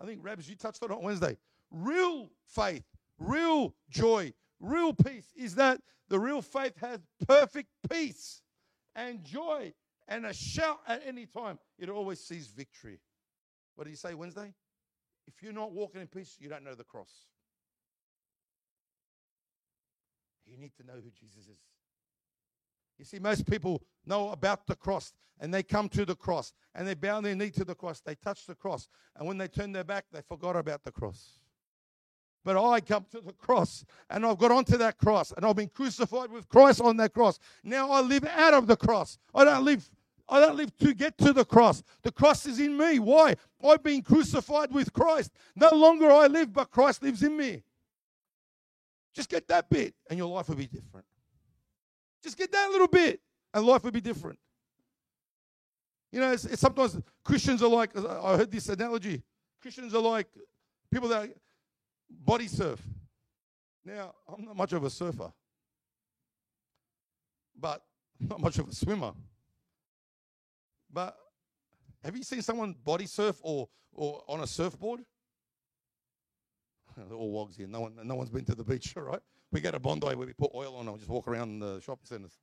[0.00, 1.36] I think, Rabs, you touched on it on Wednesday.
[1.70, 2.84] Real faith,
[3.18, 6.98] real joy, real peace is that the real faith has
[7.28, 8.42] perfect peace
[8.96, 9.72] and joy
[10.08, 11.58] and a shout at any time.
[11.78, 12.98] It always sees victory.
[13.76, 14.52] What did he say Wednesday?
[15.28, 17.12] If you're not walking in peace, you don't know the cross.
[20.46, 21.60] You need to know who Jesus is.
[23.00, 26.86] You see, most people know about the cross and they come to the cross and
[26.86, 28.00] they bow their knee to the cross.
[28.00, 28.88] They touch the cross.
[29.16, 31.38] And when they turn their back, they forgot about the cross.
[32.44, 35.70] But I come to the cross and I've got onto that cross and I've been
[35.70, 37.38] crucified with Christ on that cross.
[37.64, 39.16] Now I live out of the cross.
[39.34, 39.88] I don't live
[40.28, 41.82] I don't live to get to the cross.
[42.02, 42.98] The cross is in me.
[42.98, 43.34] Why?
[43.64, 45.32] I've been crucified with Christ.
[45.56, 47.62] No longer I live, but Christ lives in me.
[49.12, 51.04] Just get that bit, and your life will be different.
[52.22, 53.20] Just get that little bit,
[53.54, 54.38] and life would be different.
[56.12, 59.22] You know, it's, it's sometimes Christians are like, I heard this analogy.
[59.62, 60.26] Christians are like
[60.92, 61.30] people that
[62.10, 62.80] body surf.
[63.84, 65.32] Now, I'm not much of a surfer,
[67.58, 67.82] but
[68.18, 69.12] not much of a swimmer.
[70.92, 71.16] But
[72.04, 75.00] have you seen someone body surf or, or on a surfboard?
[77.12, 77.66] All wogs here.
[77.68, 79.20] No, one, no one's been to the beach, all right?
[79.52, 81.80] We go to Bondi where we put oil on and we just walk around the
[81.80, 82.38] shopping centres.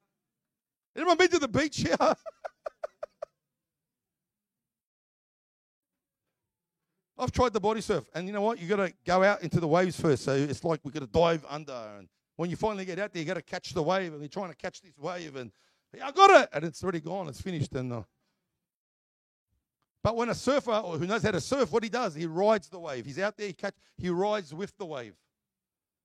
[0.96, 1.96] Anyone been to the beach here?
[7.20, 8.60] I've tried the body surf, and you know what?
[8.60, 10.24] You got to go out into the waves first.
[10.24, 13.22] So it's like we got to dive under, and when you finally get out there,
[13.22, 15.52] you got to catch the wave, and you're trying to catch this wave, and
[16.04, 17.28] I got it, and it's already gone.
[17.28, 18.04] It's finished, and uh,
[20.04, 22.80] but when a surfer who knows how to surf, what he does, he rides the
[22.80, 23.06] wave.
[23.06, 25.16] He's out there, he, catch, he rides with the wave.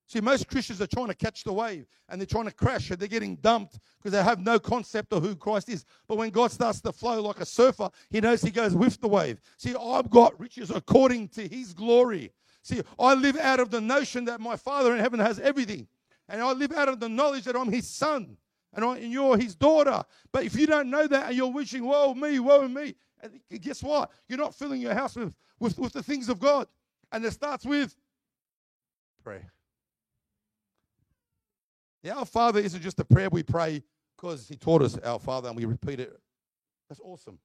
[0.07, 2.99] See, most Christians are trying to catch the wave and they're trying to crash and
[2.99, 5.85] they're getting dumped because they have no concept of who Christ is.
[6.07, 9.07] But when God starts to flow like a surfer, he knows he goes with the
[9.07, 9.39] wave.
[9.57, 12.31] See, I've got riches according to his glory.
[12.61, 15.87] See, I live out of the notion that my Father in heaven has everything.
[16.29, 18.37] And I live out of the knowledge that I'm his son
[18.73, 20.03] and, I, and you're his daughter.
[20.31, 23.81] But if you don't know that and you're wishing, woe me, woe me, and guess
[23.81, 24.11] what?
[24.27, 26.67] You're not filling your house with, with, with the things of God.
[27.11, 27.95] And it starts with
[29.23, 29.53] prayer.
[32.03, 33.81] The Our Father isn't just a prayer we pray
[34.15, 36.13] because He taught us Our Father and we repeat it.
[36.89, 37.39] That's awesome.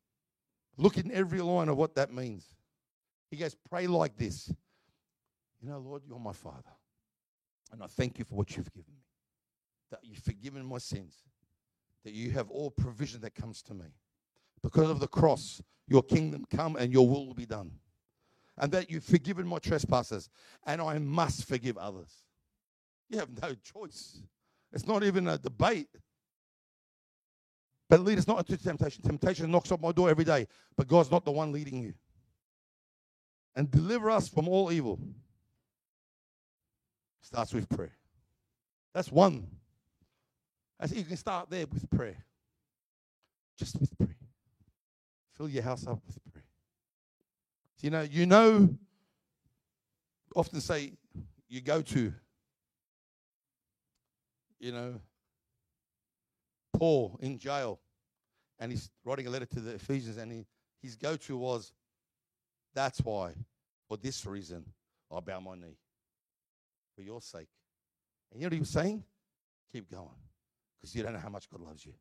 [0.76, 2.44] Look in every line of what that means.
[3.30, 4.52] He goes, Pray like this.
[5.60, 6.70] You know, Lord, you're my Father.
[7.72, 9.04] And I thank you for what you've given me.
[9.90, 11.14] That you've forgiven my sins.
[12.04, 13.86] That you have all provision that comes to me
[14.62, 17.70] because of the cross, your kingdom come and your will be done.
[18.56, 20.28] And that you've forgiven my trespasses,
[20.66, 22.10] and I must forgive others.
[23.08, 24.20] You have no choice.
[24.72, 25.88] It's not even a debate.
[27.88, 29.02] But lead us not into temptation.
[29.02, 30.46] Temptation knocks on my door every day,
[30.76, 31.94] but God's not the one leading you.
[33.56, 35.00] And deliver us from all evil.
[37.22, 37.96] Starts with prayer.
[38.94, 39.46] That's one.
[40.80, 42.24] I you can start there with prayer.
[43.58, 44.16] Just with prayer.
[45.32, 46.44] Fill your house up with prayer.
[47.76, 48.76] So, you know, you know,
[50.34, 50.92] often say
[51.48, 52.12] you go to,
[54.60, 55.00] you know,
[56.76, 57.80] Paul in jail,
[58.58, 60.46] and he's writing a letter to the Ephesians, and he,
[60.82, 61.72] his go to was,
[62.74, 63.32] That's why,
[63.88, 64.64] for this reason,
[65.14, 65.78] I bow my knee.
[66.96, 67.48] For your sake.
[68.32, 69.04] And you know what he was saying?
[69.72, 70.08] Keep going.
[70.80, 71.92] Because you don't know how much God loves you.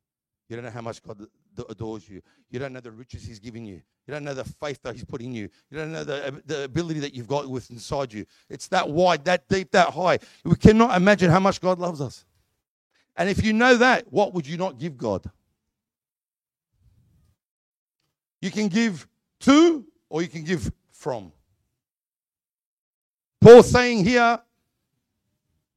[0.49, 1.26] You don't know how much God
[1.70, 2.22] adores you.
[2.49, 3.82] You don't know the riches He's giving you.
[4.05, 5.49] You don't know the faith that He's put in you.
[5.70, 8.26] You don't know the, the ability that you've got with inside you.
[8.49, 10.20] It's that wide, that deep, that high.
[10.45, 12.26] We cannot imagine how much God loves us.
[13.18, 15.30] And if you know that, what would you not give God?
[18.41, 19.07] You can give
[19.41, 21.32] to or you can give from.
[23.41, 24.39] Paul saying here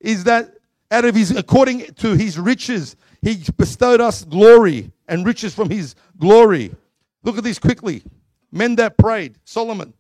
[0.01, 0.55] is that
[0.91, 5.95] out of his, according to his riches, he bestowed us glory and riches from his
[6.18, 6.74] glory.
[7.22, 8.03] Look at these quickly.
[8.51, 9.95] Men that prayed, Solomon,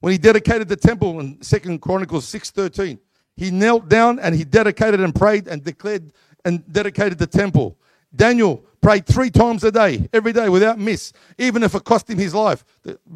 [0.00, 2.98] when he dedicated the temple in Second Chronicles 6:13,
[3.36, 6.12] he knelt down and he dedicated and prayed and declared
[6.46, 7.76] and dedicated the temple.
[8.14, 12.18] Daniel prayed three times a day, every day without miss, even if it cost him
[12.18, 12.64] his life.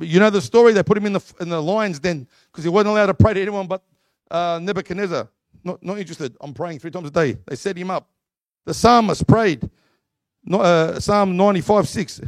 [0.01, 0.72] You know the story?
[0.72, 3.35] They put him in the, in the lion's den because he wasn't allowed to pray
[3.35, 3.83] to anyone but
[4.31, 5.28] uh, Nebuchadnezzar.
[5.62, 6.37] Not, not interested.
[6.41, 7.39] I'm praying three times a day.
[7.47, 8.09] They set him up.
[8.64, 9.70] The psalmist prayed,
[10.53, 12.20] uh, Psalm 95 6,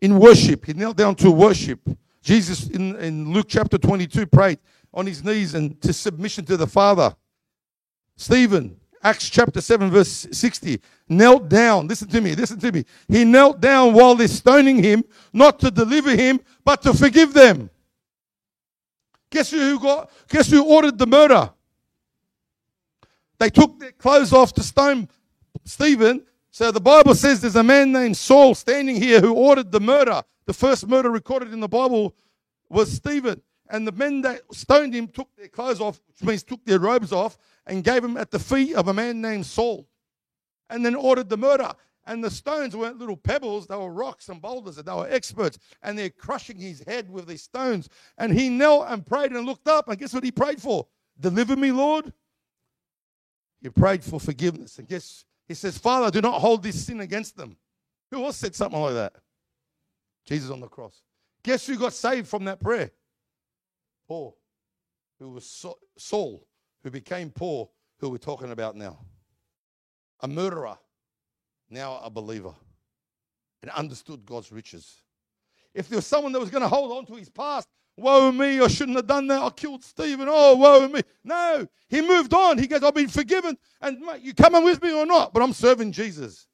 [0.00, 0.64] in worship.
[0.64, 1.80] He knelt down to worship.
[2.22, 4.58] Jesus in, in Luke chapter 22 prayed
[4.94, 7.14] on his knees and to submission to the Father.
[8.16, 11.88] Stephen, Acts chapter 7, verse 60, knelt down.
[11.88, 12.84] Listen to me, listen to me.
[13.08, 17.70] He knelt down while they're stoning him, not to deliver him, but to forgive them.
[19.30, 21.50] Guess who got guess who ordered the murder?
[23.38, 25.08] They took their clothes off to stone
[25.64, 26.26] Stephen.
[26.50, 30.22] So the Bible says there's a man named Saul standing here who ordered the murder.
[30.46, 32.14] The first murder recorded in the Bible
[32.68, 33.40] was Stephen.
[33.70, 37.12] And the men that stoned him took their clothes off, which means took their robes
[37.12, 37.38] off,
[37.70, 39.88] and gave them at the feet of a man named Saul.
[40.68, 41.72] And then ordered the murder.
[42.04, 45.58] And the stones weren't little pebbles, they were rocks and boulders, and they were experts.
[45.82, 47.88] And they're crushing his head with these stones.
[48.18, 49.88] And he knelt and prayed and looked up.
[49.88, 50.88] And guess what he prayed for?
[51.20, 52.12] Deliver me, Lord.
[53.62, 54.78] He prayed for forgiveness.
[54.78, 57.56] And guess he says, Father, do not hold this sin against them.
[58.10, 59.12] Who else said something like that?
[60.24, 61.02] Jesus on the cross.
[61.44, 62.90] Guess who got saved from that prayer?
[64.08, 64.36] Paul,
[65.20, 65.66] who was
[65.96, 66.46] Saul,
[66.82, 67.68] who became poor,
[67.98, 68.98] who we're talking about now.
[70.20, 70.76] A murderer,
[71.68, 72.54] now a believer,
[73.62, 75.02] and understood God's riches.
[75.74, 78.60] If there was someone that was going to hold on to his past, woe me,
[78.60, 81.02] I shouldn't have done that, I killed Stephen, oh, woe me.
[81.22, 82.58] No, he moved on.
[82.58, 85.32] He goes, I've been forgiven, and mate, you coming with me or not?
[85.32, 86.48] But I'm serving Jesus.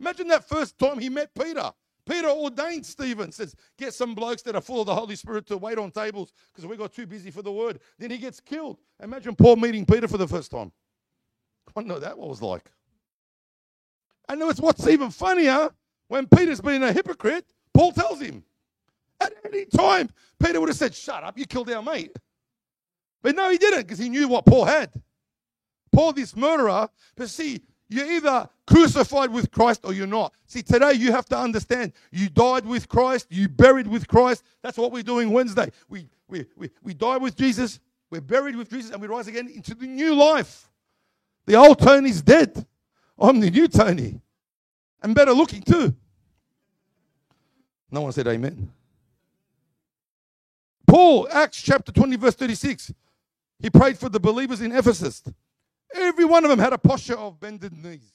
[0.00, 1.72] Imagine that first time he met Peter.
[2.06, 5.56] Peter ordained Stephen, says, get some blokes that are full of the Holy Spirit to
[5.56, 7.80] wait on tables because we got too busy for the word.
[7.98, 8.78] Then he gets killed.
[9.02, 10.70] Imagine Paul meeting Peter for the first time.
[11.74, 12.70] I know that what was like.
[14.28, 15.70] And it's what's even funnier
[16.08, 18.44] when Peter's been a hypocrite, Paul tells him.
[19.20, 20.10] At any time,
[20.42, 22.16] Peter would have said, Shut up, you killed our mate.
[23.22, 24.92] But no, he didn't because he knew what Paul had.
[25.92, 30.34] Paul, this murderer, but see, you're either crucified with Christ or you're not.
[30.46, 34.42] See, today you have to understand you died with Christ, you buried with Christ.
[34.62, 35.70] That's what we're doing Wednesday.
[35.88, 37.80] We, we, we, we die with Jesus,
[38.10, 40.70] we're buried with Jesus, and we rise again into the new life.
[41.46, 42.66] The old Tony's dead.
[43.18, 44.20] I'm the new Tony.
[45.02, 45.94] And better looking too.
[47.90, 48.72] No one said amen.
[50.86, 52.92] Paul, Acts chapter 20, verse 36.
[53.58, 55.22] He prayed for the believers in Ephesus.
[55.94, 58.12] Every one of them had a posture of bended knees.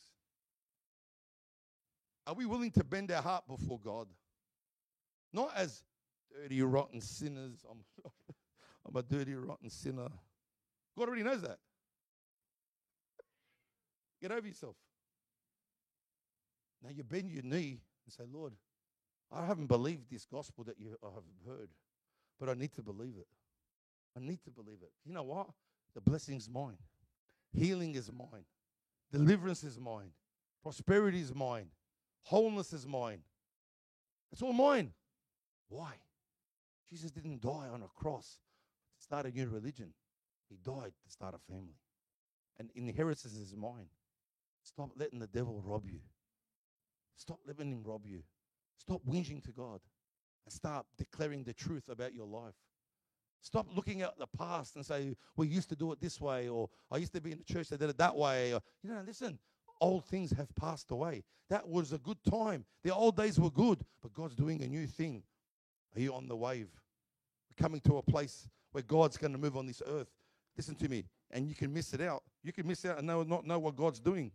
[2.27, 4.07] Are we willing to bend our heart before God?
[5.31, 5.83] Not as
[6.35, 7.65] dirty, rotten sinners.
[7.69, 7.83] I'm,
[8.85, 10.09] I'm a dirty, rotten sinner.
[10.97, 11.57] God already knows that.
[14.21, 14.75] Get over yourself.
[16.83, 18.53] Now you bend your knee and say, Lord,
[19.31, 21.69] I haven't believed this gospel that you have heard,
[22.39, 23.27] but I need to believe it.
[24.17, 24.91] I need to believe it.
[25.05, 25.47] You know what?
[25.93, 26.77] The blessing's mine.
[27.53, 28.45] Healing is mine.
[29.11, 30.11] Deliverance is mine.
[30.61, 31.67] Prosperity is mine.
[32.23, 33.21] Wholeness is mine.
[34.31, 34.93] It's all mine.
[35.69, 35.93] Why?
[36.89, 38.39] Jesus didn't die on a cross
[38.97, 39.93] to start a new religion.
[40.49, 41.77] He died to start a family.
[42.57, 43.87] And inheritance is mine.
[44.63, 45.99] Stop letting the devil rob you.
[47.15, 48.23] Stop letting him rob you.
[48.77, 49.79] Stop whinging to God
[50.45, 52.55] and start declaring the truth about your life.
[53.41, 56.69] Stop looking at the past and say, we used to do it this way, or
[56.91, 58.53] I used to be in the church that did it that way.
[58.53, 59.39] Or, you know, listen,
[59.79, 61.23] old things have passed away.
[61.49, 62.65] That was a good time.
[62.83, 65.23] The old days were good, but God's doing a new thing.
[65.95, 66.67] Are you on the wave?
[67.49, 70.09] We're coming to a place where God's going to move on this earth.
[70.57, 72.23] Listen to me, and you can miss it out.
[72.43, 74.31] You can miss out and know, not know what God's doing.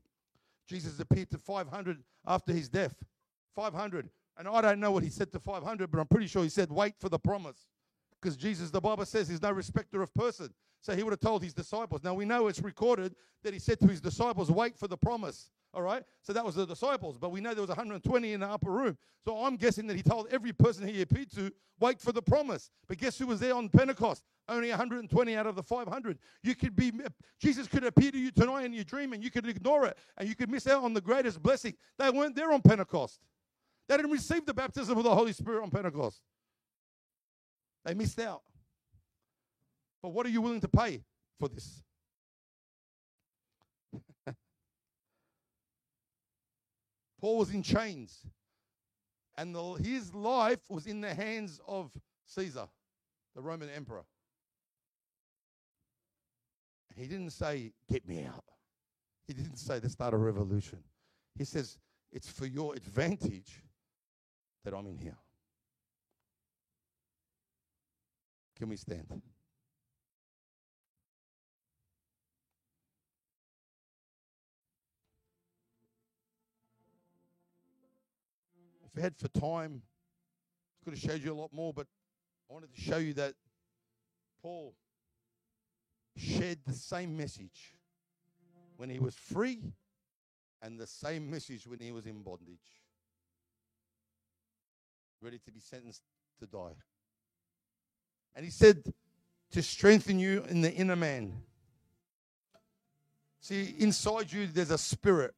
[0.67, 2.97] Jesus appeared to 500 after his death.
[3.55, 4.09] 500.
[4.39, 6.71] And I don't know what he said to 500, but I'm pretty sure he said,
[6.71, 7.67] wait for the promise.
[8.25, 10.49] Because Jesus, the Bible says, he's no respecter of person.
[10.81, 12.03] So he would have told his disciples.
[12.03, 15.51] Now we know it's recorded that he said to his disciples, wait for the promise.
[15.75, 16.03] All right?
[16.23, 18.97] So that was the disciples, but we know there was 120 in the upper room.
[19.27, 21.51] So I'm guessing that he told every person he appeared to,
[21.81, 22.71] wait for the promise.
[22.89, 24.25] But guess who was there on Pentecost?
[24.49, 26.19] Only 120 out of the 500.
[26.43, 26.93] You could be,
[27.39, 30.27] Jesus could appear to you tonight in your dream and you could ignore it and
[30.27, 31.75] you could miss out on the greatest blessing.
[31.99, 33.21] They weren't there on Pentecost.
[33.87, 36.23] They didn't receive the baptism of the Holy Spirit on Pentecost.
[37.85, 38.43] They missed out.
[40.03, 41.03] But what are you willing to pay
[41.39, 41.83] for this?
[47.21, 48.27] Paul was in chains,
[49.37, 51.91] and the, his life was in the hands of
[52.27, 52.69] Caesar,
[53.35, 54.05] the Roman emperor.
[56.97, 58.45] He didn't say, Get me out.
[59.27, 60.79] He didn't say, Let's start a revolution.
[61.37, 61.79] He says,
[62.13, 63.63] It's for your advantage
[64.65, 65.17] that I'm in here.
[68.57, 69.07] Can we stand?
[78.85, 79.83] If we had for time,
[80.81, 81.89] I could have showed you a lot more, but
[82.49, 83.35] I wanted to show you that
[84.41, 84.75] Paul
[86.17, 87.75] shared the same message
[88.77, 89.63] when he was free
[90.63, 92.83] and the same message when he was in bondage,
[95.21, 96.03] ready to be sentenced
[96.39, 96.77] to die.
[98.35, 98.93] And he said,
[99.53, 101.33] to strengthen you in the inner man.
[103.41, 105.35] See, inside you, there's a spirit.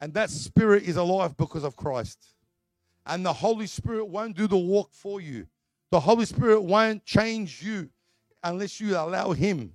[0.00, 2.18] And that spirit is alive because of Christ.
[3.06, 5.46] And the Holy Spirit won't do the walk for you.
[5.90, 7.90] The Holy Spirit won't change you
[8.42, 9.72] unless you allow Him.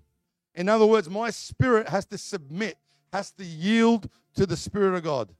[0.56, 2.78] In other words, my spirit has to submit,
[3.14, 5.32] has to yield to the Spirit of God.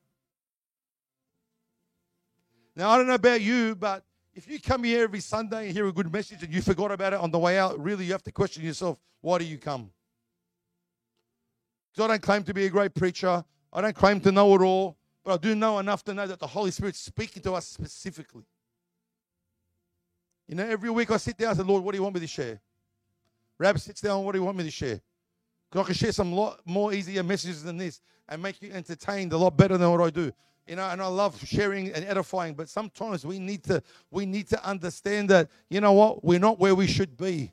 [2.76, 4.04] Now, I don't know about you, but
[4.38, 7.12] if you come here every Sunday and hear a good message and you forgot about
[7.12, 9.90] it on the way out, really you have to question yourself why do you come?
[11.92, 14.62] Because I don't claim to be a great preacher, I don't claim to know it
[14.62, 17.68] all, but I do know enough to know that the Holy Spirit's speaking to us
[17.68, 18.44] specifically.
[20.48, 22.22] You know, every week I sit down and say, Lord, what do you want me
[22.22, 22.62] to share?
[23.58, 25.02] Rab sits down, what do you want me to share?
[25.72, 29.34] Because I can share some lot more easier messages than this and make you entertained
[29.34, 30.32] a lot better than what I do
[30.68, 34.48] you know and i love sharing and edifying but sometimes we need to we need
[34.48, 36.24] to understand that you know what?
[36.24, 37.52] We're not where we should be.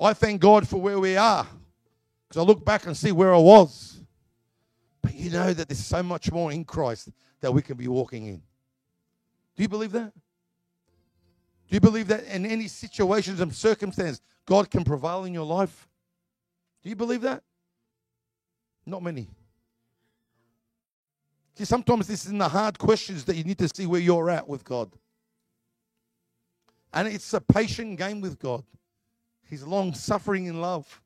[0.00, 1.46] I thank god for where we are
[2.28, 4.00] because i look back and see where i was.
[5.02, 7.10] But you know that there's so much more in christ
[7.40, 8.42] that we can be walking in.
[9.56, 10.12] Do you believe that?
[11.68, 15.88] Do you believe that in any situations and circumstance god can prevail in your life?
[16.82, 17.42] Do you believe that?
[18.86, 19.28] Not many
[21.54, 24.30] See, sometimes this is in the hard questions that you need to see where you're
[24.30, 24.90] at with God.
[26.92, 28.64] And it's a patient game with God.
[29.48, 31.00] He's long suffering in love.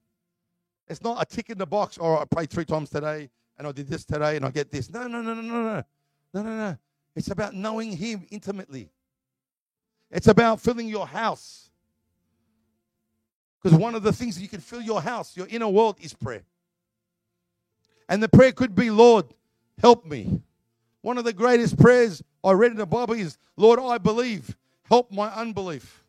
[0.87, 3.73] It's not a tick in the box, or I prayed three times today and I
[3.73, 4.91] did this today and I get this.
[4.91, 5.83] No, no, no, no, no, no.
[6.35, 6.79] No, no, no.
[7.15, 8.91] It's about knowing Him intimately.
[10.11, 11.71] It's about filling your house.
[13.63, 16.13] Because one of the things that you can fill your house, your inner world, is
[16.13, 16.45] prayer.
[18.09, 19.27] And the prayer could be, Lord,
[19.81, 20.43] help me.
[21.03, 25.13] One of the greatest prayers I read in the Bible is, Lord, I believe, help
[25.13, 26.05] my unbelief.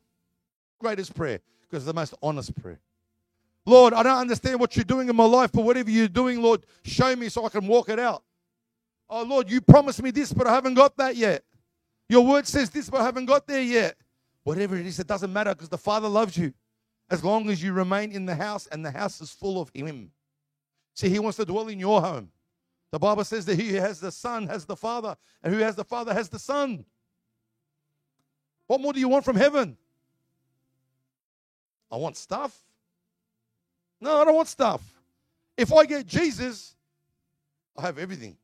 [0.80, 2.80] Greatest prayer, because it's the most honest prayer.
[3.66, 6.66] Lord, I don't understand what you're doing in my life, but whatever you're doing, Lord,
[6.84, 8.24] show me so I can walk it out.
[9.09, 11.43] Oh, Lord, you promised me this, but I haven't got that yet.
[12.07, 13.97] Your word says this, but I haven't got there yet.
[14.43, 16.53] Whatever it is, it doesn't matter because the Father loves you
[17.09, 20.11] as long as you remain in the house and the house is full of Him.
[20.93, 22.30] See, He wants to dwell in your home.
[22.96, 25.76] The Bible says that he who has the Son has the Father, and who has
[25.76, 26.86] the Father has the Son.
[28.68, 29.76] What more do you want from heaven?
[31.91, 32.58] I want stuff.
[34.00, 34.82] No, I don't want stuff.
[35.58, 36.74] If I get Jesus,
[37.78, 38.38] I have everything.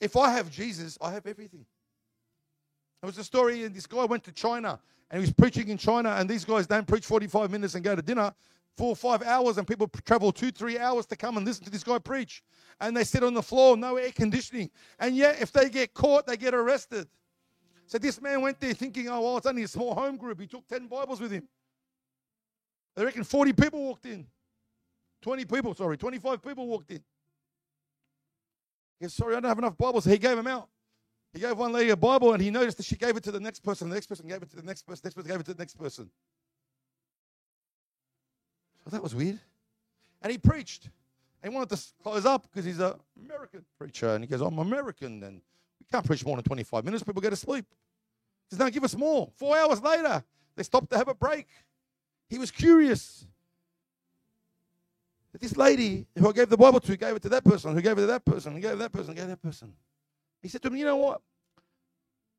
[0.00, 1.64] If I have Jesus, I have everything.
[3.00, 5.78] There was a story, and this guy went to China and he was preaching in
[5.78, 8.34] China, and these guys don't preach 45 minutes and go to dinner
[8.76, 11.70] four or five hours, and people travel two, three hours to come and listen to
[11.70, 12.42] this guy preach.
[12.80, 14.70] And they sit on the floor, no air conditioning.
[14.98, 17.08] And yet, if they get caught, they get arrested.
[17.86, 20.40] So this man went there thinking, oh, well, it's only a small home group.
[20.40, 21.48] He took 10 Bibles with him.
[22.96, 24.26] They reckon 40 people walked in.
[25.22, 27.02] 20 people, sorry, 25 people walked in.
[28.98, 30.04] He said, sorry, I don't have enough Bibles.
[30.04, 30.68] So he gave them out.
[31.32, 33.40] He gave one lady a Bible and he noticed that she gave it to the
[33.40, 33.88] next person.
[33.88, 35.00] The next person gave it to the next person.
[35.02, 36.10] The next person gave it to the next person.
[38.84, 39.38] Well, that was weird.
[40.22, 40.90] And he preached.
[41.42, 44.14] And he wanted to close up because he's an American preacher.
[44.14, 45.22] And he goes, I'm American.
[45.22, 45.40] And
[45.78, 47.02] we can't preach more than 25 minutes.
[47.02, 47.64] People go to sleep.
[48.48, 49.30] He says, No, give us more.
[49.36, 50.22] Four hours later,
[50.56, 51.46] they stopped to have a break.
[52.28, 53.26] He was curious.
[55.32, 57.80] That this lady who I gave the Bible to gave it to that person, who
[57.80, 59.42] gave it to that person, who gave it to that person, gave it to that
[59.42, 59.72] person.
[60.42, 61.22] He said to him, You know what?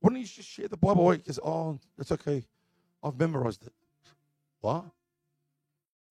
[0.02, 1.10] Why don't you just share the Bible?
[1.12, 2.44] He goes, Oh, that's okay.
[3.02, 3.74] I've memorized it.
[4.60, 4.86] What?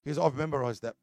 [0.04, 0.96] He goes, I've memorized that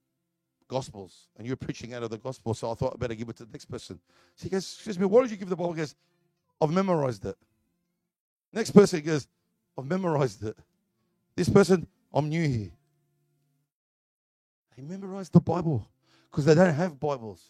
[0.68, 3.38] Gospels, and you're preaching out of the Gospel, so I thought I'd better give it
[3.38, 3.99] to the next person.
[4.36, 5.74] So he goes, Excuse me, what did you give the Bible?
[5.74, 5.95] He goes,
[6.60, 7.38] I've memorized it.
[8.52, 9.28] Next person goes,
[9.78, 10.57] I've memorized it.
[11.36, 12.72] This person, I'm new here.
[14.76, 15.88] They memorized the Bible
[16.30, 17.49] because they don't have Bibles.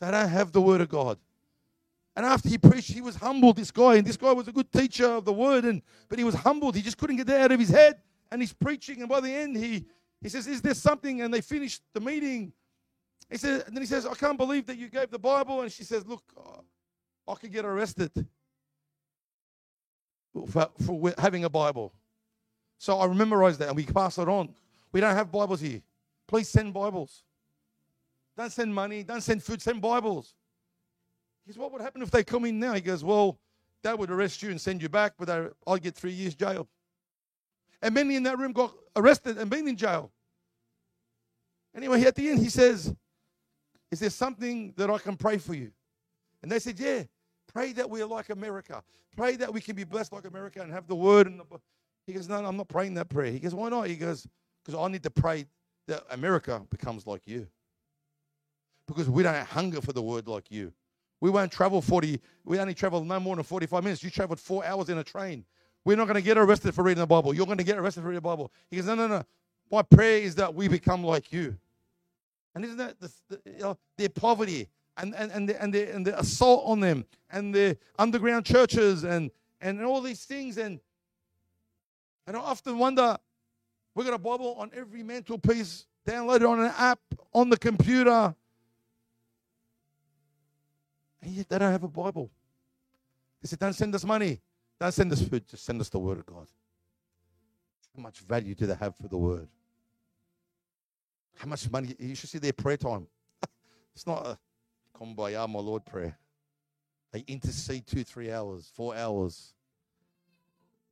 [0.00, 1.18] They don't have the Word of God.
[2.16, 3.96] And after he preached, he was humbled, this guy.
[3.96, 6.76] And this guy was a good teacher of the Word, and but he was humbled.
[6.76, 8.00] He just couldn't get that out of his head.
[8.30, 9.84] And he's preaching, and by the end, he
[10.24, 11.20] he says, Is there something?
[11.20, 12.52] And they finished the meeting.
[13.30, 15.60] He said, and then he says, I can't believe that you gave the Bible.
[15.60, 18.10] And she says, Look, uh, I could get arrested
[20.48, 21.92] for, for having a Bible.
[22.78, 24.54] So I memorized that and we pass it on.
[24.92, 25.82] We don't have Bibles here.
[26.26, 27.22] Please send Bibles.
[28.36, 30.32] Don't send money, don't send food, send Bibles.
[31.44, 32.72] He says, What would happen if they come in now?
[32.72, 33.38] He goes, Well,
[33.82, 36.66] they would arrest you and send you back, but I'll get three years jail.
[37.82, 40.10] And many in that room got arrested and been in jail.
[41.74, 42.94] Anyway, at the end, he says,
[43.90, 45.72] Is there something that I can pray for you?
[46.42, 47.04] And they said, Yeah,
[47.52, 48.82] pray that we're like America.
[49.16, 51.26] Pray that we can be blessed like America and have the word.
[51.26, 51.44] And the...
[52.06, 53.32] He goes, No, no, I'm not praying that prayer.
[53.32, 53.88] He goes, Why not?
[53.88, 54.26] He goes,
[54.64, 55.46] Because I need to pray
[55.88, 57.46] that America becomes like you.
[58.86, 60.72] Because we don't hunger for the word like you.
[61.20, 64.02] We won't travel 40, we only travel no more than 45 minutes.
[64.02, 65.44] You traveled four hours in a train.
[65.84, 67.34] We're not going to get arrested for reading the Bible.
[67.34, 68.52] You're going to get arrested for reading the Bible.
[68.70, 69.24] He goes, No, no, no.
[69.70, 71.56] My prayer is that we become like you.
[72.54, 74.68] And isn't that the, the, you know, their poverty?
[74.96, 79.04] and, and, and, the, and, the, and the assault on them and the underground churches
[79.04, 80.58] and, and all these things.
[80.58, 80.80] And,
[82.26, 83.16] and I often wonder
[83.94, 87.00] we got a Bible on every mantelpiece, downloaded on an app,
[87.32, 88.34] on the computer.
[91.22, 92.30] And yet they don't have a Bible.
[93.40, 94.40] They said, Don't send us money.
[94.80, 95.46] Don't send us food.
[95.48, 96.46] Just send us the Word of God.
[97.96, 99.48] How much value do they have for the Word?
[101.36, 101.94] How much money?
[101.98, 103.06] You should see their prayer time.
[103.94, 104.38] it's not a
[104.98, 106.16] kumbaya, my Lord prayer.
[107.12, 109.54] They intercede two, three hours, four hours.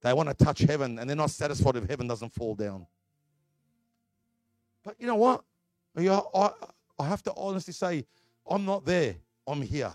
[0.03, 2.87] They want to touch heaven and they're not satisfied if heaven doesn't fall down.
[4.85, 5.45] But you know what?
[5.97, 8.05] I, have to honestly say,
[8.49, 9.17] I'm not there.
[9.47, 9.93] I'm here.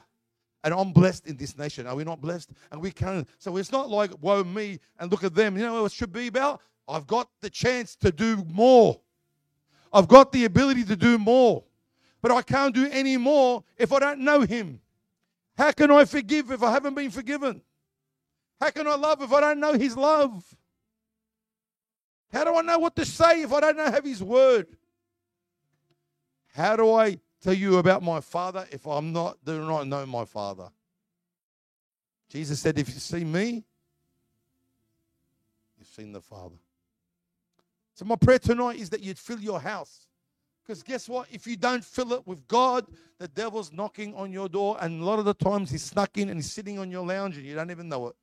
[0.63, 1.87] And I'm blessed in this nation.
[1.87, 2.51] Are we not blessed?
[2.71, 3.25] And we can.
[3.37, 5.57] So it's not like, woe me and look at them.
[5.57, 6.61] You know what it should be about?
[6.87, 8.99] I've got the chance to do more.
[9.91, 11.63] I've got the ability to do more.
[12.21, 14.81] But I can't do any more if I don't know Him.
[15.57, 17.61] How can I forgive if I haven't been forgiven?
[18.59, 20.43] How can I love if I don't know His love?
[22.31, 24.67] How do I know what to say if I don't know have His word?
[26.53, 30.25] How do I tell you about my Father if I'm not do not know my
[30.25, 30.69] Father?
[32.29, 33.63] Jesus said, "If you see me,
[35.77, 36.55] you've seen the Father."
[37.97, 40.05] So my prayer tonight is that you'd fill your house.
[40.63, 41.27] Because guess what?
[41.31, 42.85] If you don't fill it with God,
[43.17, 46.29] the devil's knocking on your door, and a lot of the times he's snuck in
[46.29, 48.15] and he's sitting on your lounge and you don't even know it.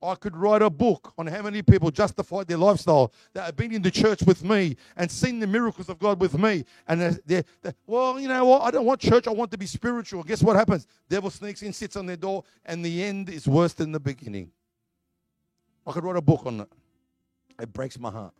[0.00, 3.72] I could write a book on how many people justified their lifestyle that have been
[3.72, 6.64] in the church with me and seen the miracles of God with me.
[6.86, 8.62] And they're, they're, they're, well, you know what?
[8.62, 9.26] I don't want church.
[9.26, 10.22] I want to be spiritual.
[10.22, 10.86] Guess what happens?
[11.08, 14.52] Devil sneaks in, sits on their door, and the end is worse than the beginning.
[15.84, 16.68] I could write a book on it.
[17.60, 18.34] It breaks my heart.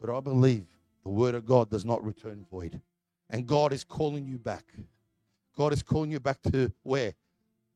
[0.00, 0.66] But I believe
[1.02, 2.80] the word of God does not return void.
[3.30, 4.64] And God is calling you back.
[5.56, 7.14] God is calling you back to where?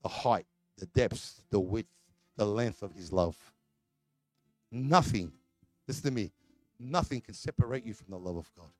[0.02, 0.46] The height,
[0.76, 1.88] the depths, the width,
[2.36, 3.36] the length of his love.
[4.70, 5.32] Nothing,
[5.86, 6.30] listen to me,
[6.78, 8.70] nothing can separate you from the love of God.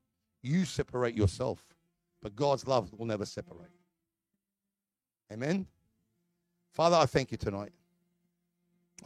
[0.41, 1.63] You separate yourself,
[2.21, 3.71] but God's love will never separate.
[5.31, 5.65] Amen.
[6.71, 7.71] Father, I thank you tonight.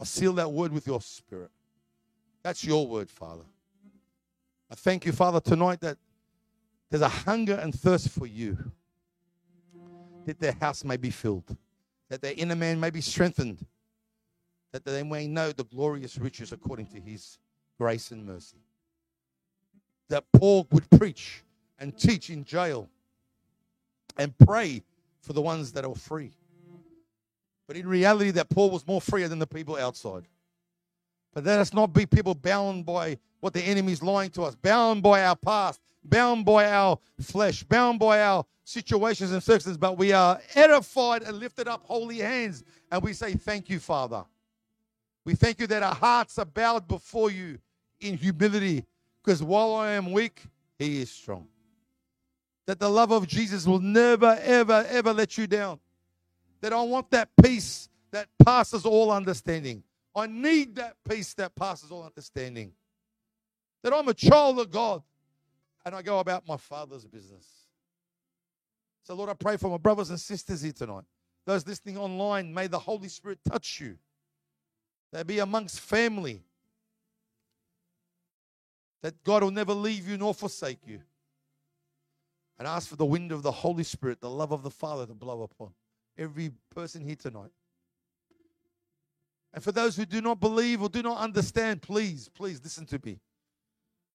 [0.00, 1.50] I seal that word with your spirit.
[2.44, 3.42] That's your word, Father.
[4.70, 5.96] I thank you, Father, tonight that
[6.90, 8.70] there's a hunger and thirst for you,
[10.26, 11.56] that their house may be filled,
[12.10, 13.64] that their inner man may be strengthened,
[14.72, 17.38] that they may know the glorious riches according to his
[17.78, 18.58] grace and mercy.
[20.10, 21.42] That Paul would preach
[21.78, 22.90] and teach in jail
[24.18, 24.82] and pray
[25.22, 26.32] for the ones that are free.
[27.66, 30.24] But in reality, that Paul was more freer than the people outside.
[31.34, 34.54] But let us not be people bound by what the enemy is lying to us,
[34.54, 39.98] bound by our past, bound by our flesh, bound by our situations and circumstances, but
[39.98, 42.62] we are edified and lifted up holy hands.
[42.90, 44.24] And we say, Thank you, Father.
[45.24, 47.58] We thank you that our hearts are bowed before you
[48.00, 48.84] in humility,
[49.22, 50.42] because while I am weak,
[50.78, 51.48] He is strong.
[52.66, 55.80] That the love of Jesus will never, ever, ever let you down.
[56.60, 59.82] That I want that peace that passes all understanding.
[60.14, 62.72] I need that peace that passes all understanding
[63.82, 65.02] that I'm a child of God
[65.84, 67.46] and I go about my Father's business.
[69.02, 71.04] So, Lord, I pray for my brothers and sisters here tonight.
[71.44, 73.98] Those listening online, may the Holy Spirit touch you.
[75.12, 76.42] They be amongst family.
[79.02, 81.00] That God will never leave you nor forsake you.
[82.58, 85.12] And ask for the wind of the Holy Spirit, the love of the Father to
[85.12, 85.74] blow upon
[86.16, 87.50] every person here tonight.
[89.54, 93.00] And for those who do not believe or do not understand, please, please listen to
[93.04, 93.20] me.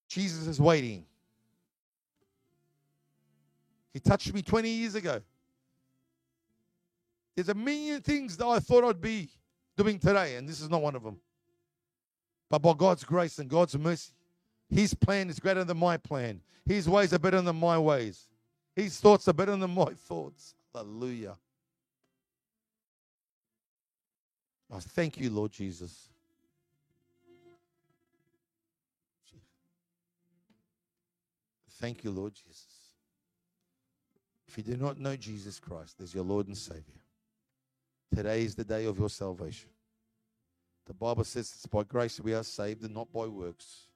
[0.09, 1.05] Jesus is waiting.
[3.93, 5.21] He touched me 20 years ago.
[7.35, 9.29] There's a million things that I thought I'd be
[9.77, 11.17] doing today, and this is not one of them.
[12.49, 14.11] But by God's grace and God's mercy,
[14.69, 16.41] His plan is greater than my plan.
[16.65, 18.27] His ways are better than my ways.
[18.75, 20.53] His thoughts are better than my thoughts.
[20.75, 21.37] Hallelujah.
[24.71, 26.09] I thank you, Lord Jesus.
[31.79, 32.65] Thank you, Lord Jesus.
[34.47, 37.01] If you do not know Jesus Christ as your Lord and Savior,
[38.13, 39.69] today is the day of your salvation.
[40.87, 43.87] The Bible says it's by grace we are saved and not by works.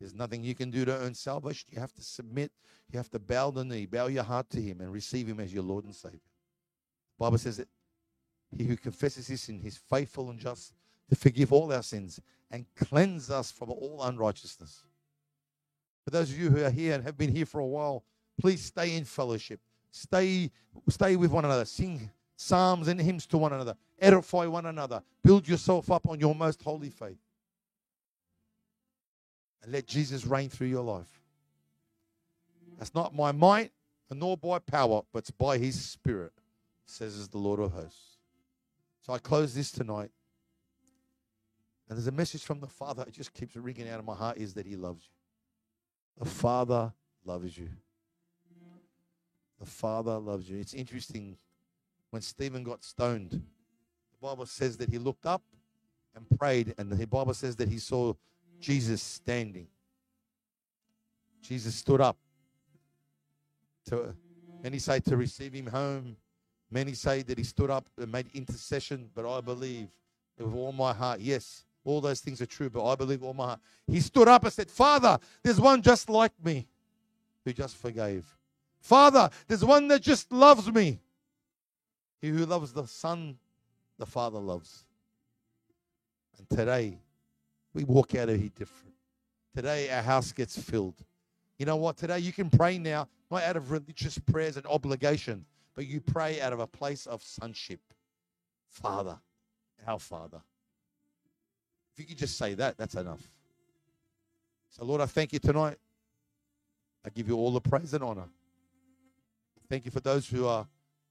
[0.00, 1.68] There's nothing you can do to earn salvation.
[1.70, 2.50] You have to submit.
[2.90, 5.54] You have to bow the knee, bow your heart to Him, and receive Him as
[5.54, 6.18] your Lord and Savior.
[7.18, 7.68] The Bible says that
[8.56, 10.74] He who confesses His sin, He's faithful and just
[11.08, 12.20] to forgive all our sins
[12.50, 14.82] and cleanse us from all unrighteousness.
[16.04, 18.04] For those of you who are here and have been here for a while,
[18.40, 19.60] Please stay in fellowship.
[19.90, 20.50] Stay,
[20.88, 21.64] stay with one another.
[21.64, 23.76] Sing psalms and hymns to one another.
[24.00, 25.02] Edify one another.
[25.22, 27.20] Build yourself up on your most holy faith.
[29.62, 31.20] And let Jesus reign through your life.
[32.78, 33.70] That's not my might,
[34.10, 36.32] nor by power, but by his spirit,
[36.84, 38.11] says the Lord of hosts.
[39.02, 40.10] So I close this tonight.
[41.88, 43.04] And there's a message from the Father.
[43.06, 46.24] It just keeps ringing out of my heart is that He loves you.
[46.24, 46.92] The Father
[47.24, 47.68] loves you.
[49.60, 50.58] The Father loves you.
[50.58, 51.36] It's interesting
[52.10, 53.30] when Stephen got stoned.
[53.30, 55.42] The Bible says that he looked up
[56.16, 58.12] and prayed, and the Bible says that he saw
[58.60, 59.66] Jesus standing.
[61.40, 62.16] Jesus stood up.
[63.86, 64.14] To,
[64.62, 66.16] many say to receive him home.
[66.72, 69.88] Many say that he stood up and made intercession, but I believe
[70.38, 73.44] with all my heart, yes, all those things are true, but I believe all my
[73.44, 73.60] heart.
[73.86, 76.66] He stood up and said, Father, there's one just like me
[77.44, 78.24] who just forgave.
[78.80, 80.98] Father, there's one that just loves me.
[82.22, 83.36] He who loves the Son,
[83.98, 84.84] the Father loves.
[86.38, 86.98] And today,
[87.74, 88.94] we walk out of here different.
[89.54, 90.94] Today, our house gets filled.
[91.58, 91.98] You know what?
[91.98, 95.44] Today, you can pray now, not out of religious prayers and obligation,
[95.74, 97.80] but you pray out of a place of sonship.
[98.68, 99.18] Father,
[99.86, 100.40] our Father.
[101.92, 103.20] If you could just say that, that's enough.
[104.70, 105.76] So, Lord, I thank you tonight.
[107.04, 108.28] I give you all the praise and honor.
[109.68, 110.66] Thank you for those who are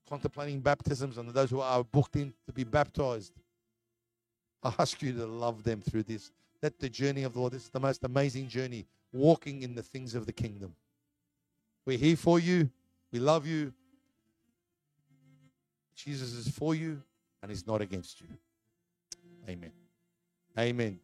[0.10, 3.34] contemplating baptisms and those who are booked in to be baptized.
[4.64, 6.32] I ask you to love them through this.
[6.62, 9.82] Let the journey of the Lord, this is the most amazing journey, walking in the
[9.82, 10.76] things of the kingdom.
[11.86, 12.70] We're here for you.
[13.12, 13.74] We love you.
[15.96, 17.02] Jesus is for you
[17.42, 18.28] and he's not against you.
[19.48, 19.72] Amen.
[20.58, 21.00] Amen.